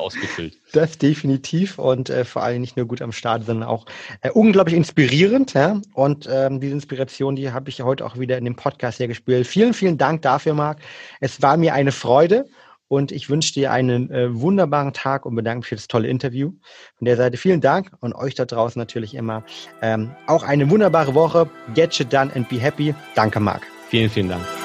[0.72, 3.86] Das definitiv und äh, vor allem nicht nur gut am Start, sondern auch
[4.22, 5.54] äh, unglaublich inspirierend.
[5.54, 5.82] Ja?
[5.94, 9.48] Und ähm, diese Inspiration, die habe ich heute auch wieder in dem Podcast hier gespielt.
[9.48, 10.80] Vielen, vielen Dank dafür, Marc.
[11.20, 12.46] Es war mir eine Freude
[12.88, 16.54] und ich wünsche dir einen äh, wunderbaren Tag und bedanke mich für das tolle Interview.
[16.98, 19.44] Von der Seite vielen Dank und euch da draußen natürlich immer
[19.82, 21.50] ähm, auch eine wunderbare Woche.
[21.74, 22.94] Get it done and be happy.
[23.16, 23.64] Danke, Marc.
[23.90, 24.63] Vielen, vielen Dank.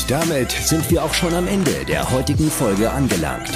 [0.00, 3.50] Und damit sind wir auch schon am Ende der heutigen Folge angelangt.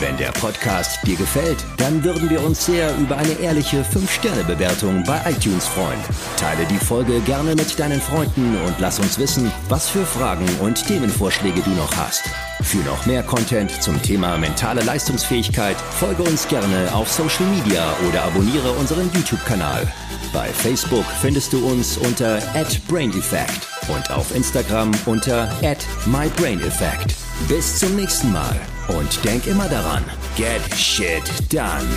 [0.00, 5.20] Wenn der Podcast dir gefällt, dann würden wir uns sehr über eine ehrliche 5-Sterne-Bewertung bei
[5.30, 5.98] iTunes freuen.
[6.38, 10.86] Teile die Folge gerne mit deinen Freunden und lass uns wissen, was für Fragen und
[10.86, 12.22] Themenvorschläge du noch hast.
[12.62, 18.22] Für noch mehr Content zum Thema mentale Leistungsfähigkeit folge uns gerne auf Social Media oder
[18.22, 19.86] abonniere unseren YouTube-Kanal.
[20.32, 22.38] Bei Facebook findest du uns unter
[22.88, 25.54] @braineffect und auf Instagram unter
[26.06, 27.14] @mybraineffect.
[27.48, 28.58] Bis zum nächsten Mal
[28.96, 30.04] und denk immer daran,
[30.36, 31.22] get shit
[31.52, 31.88] done.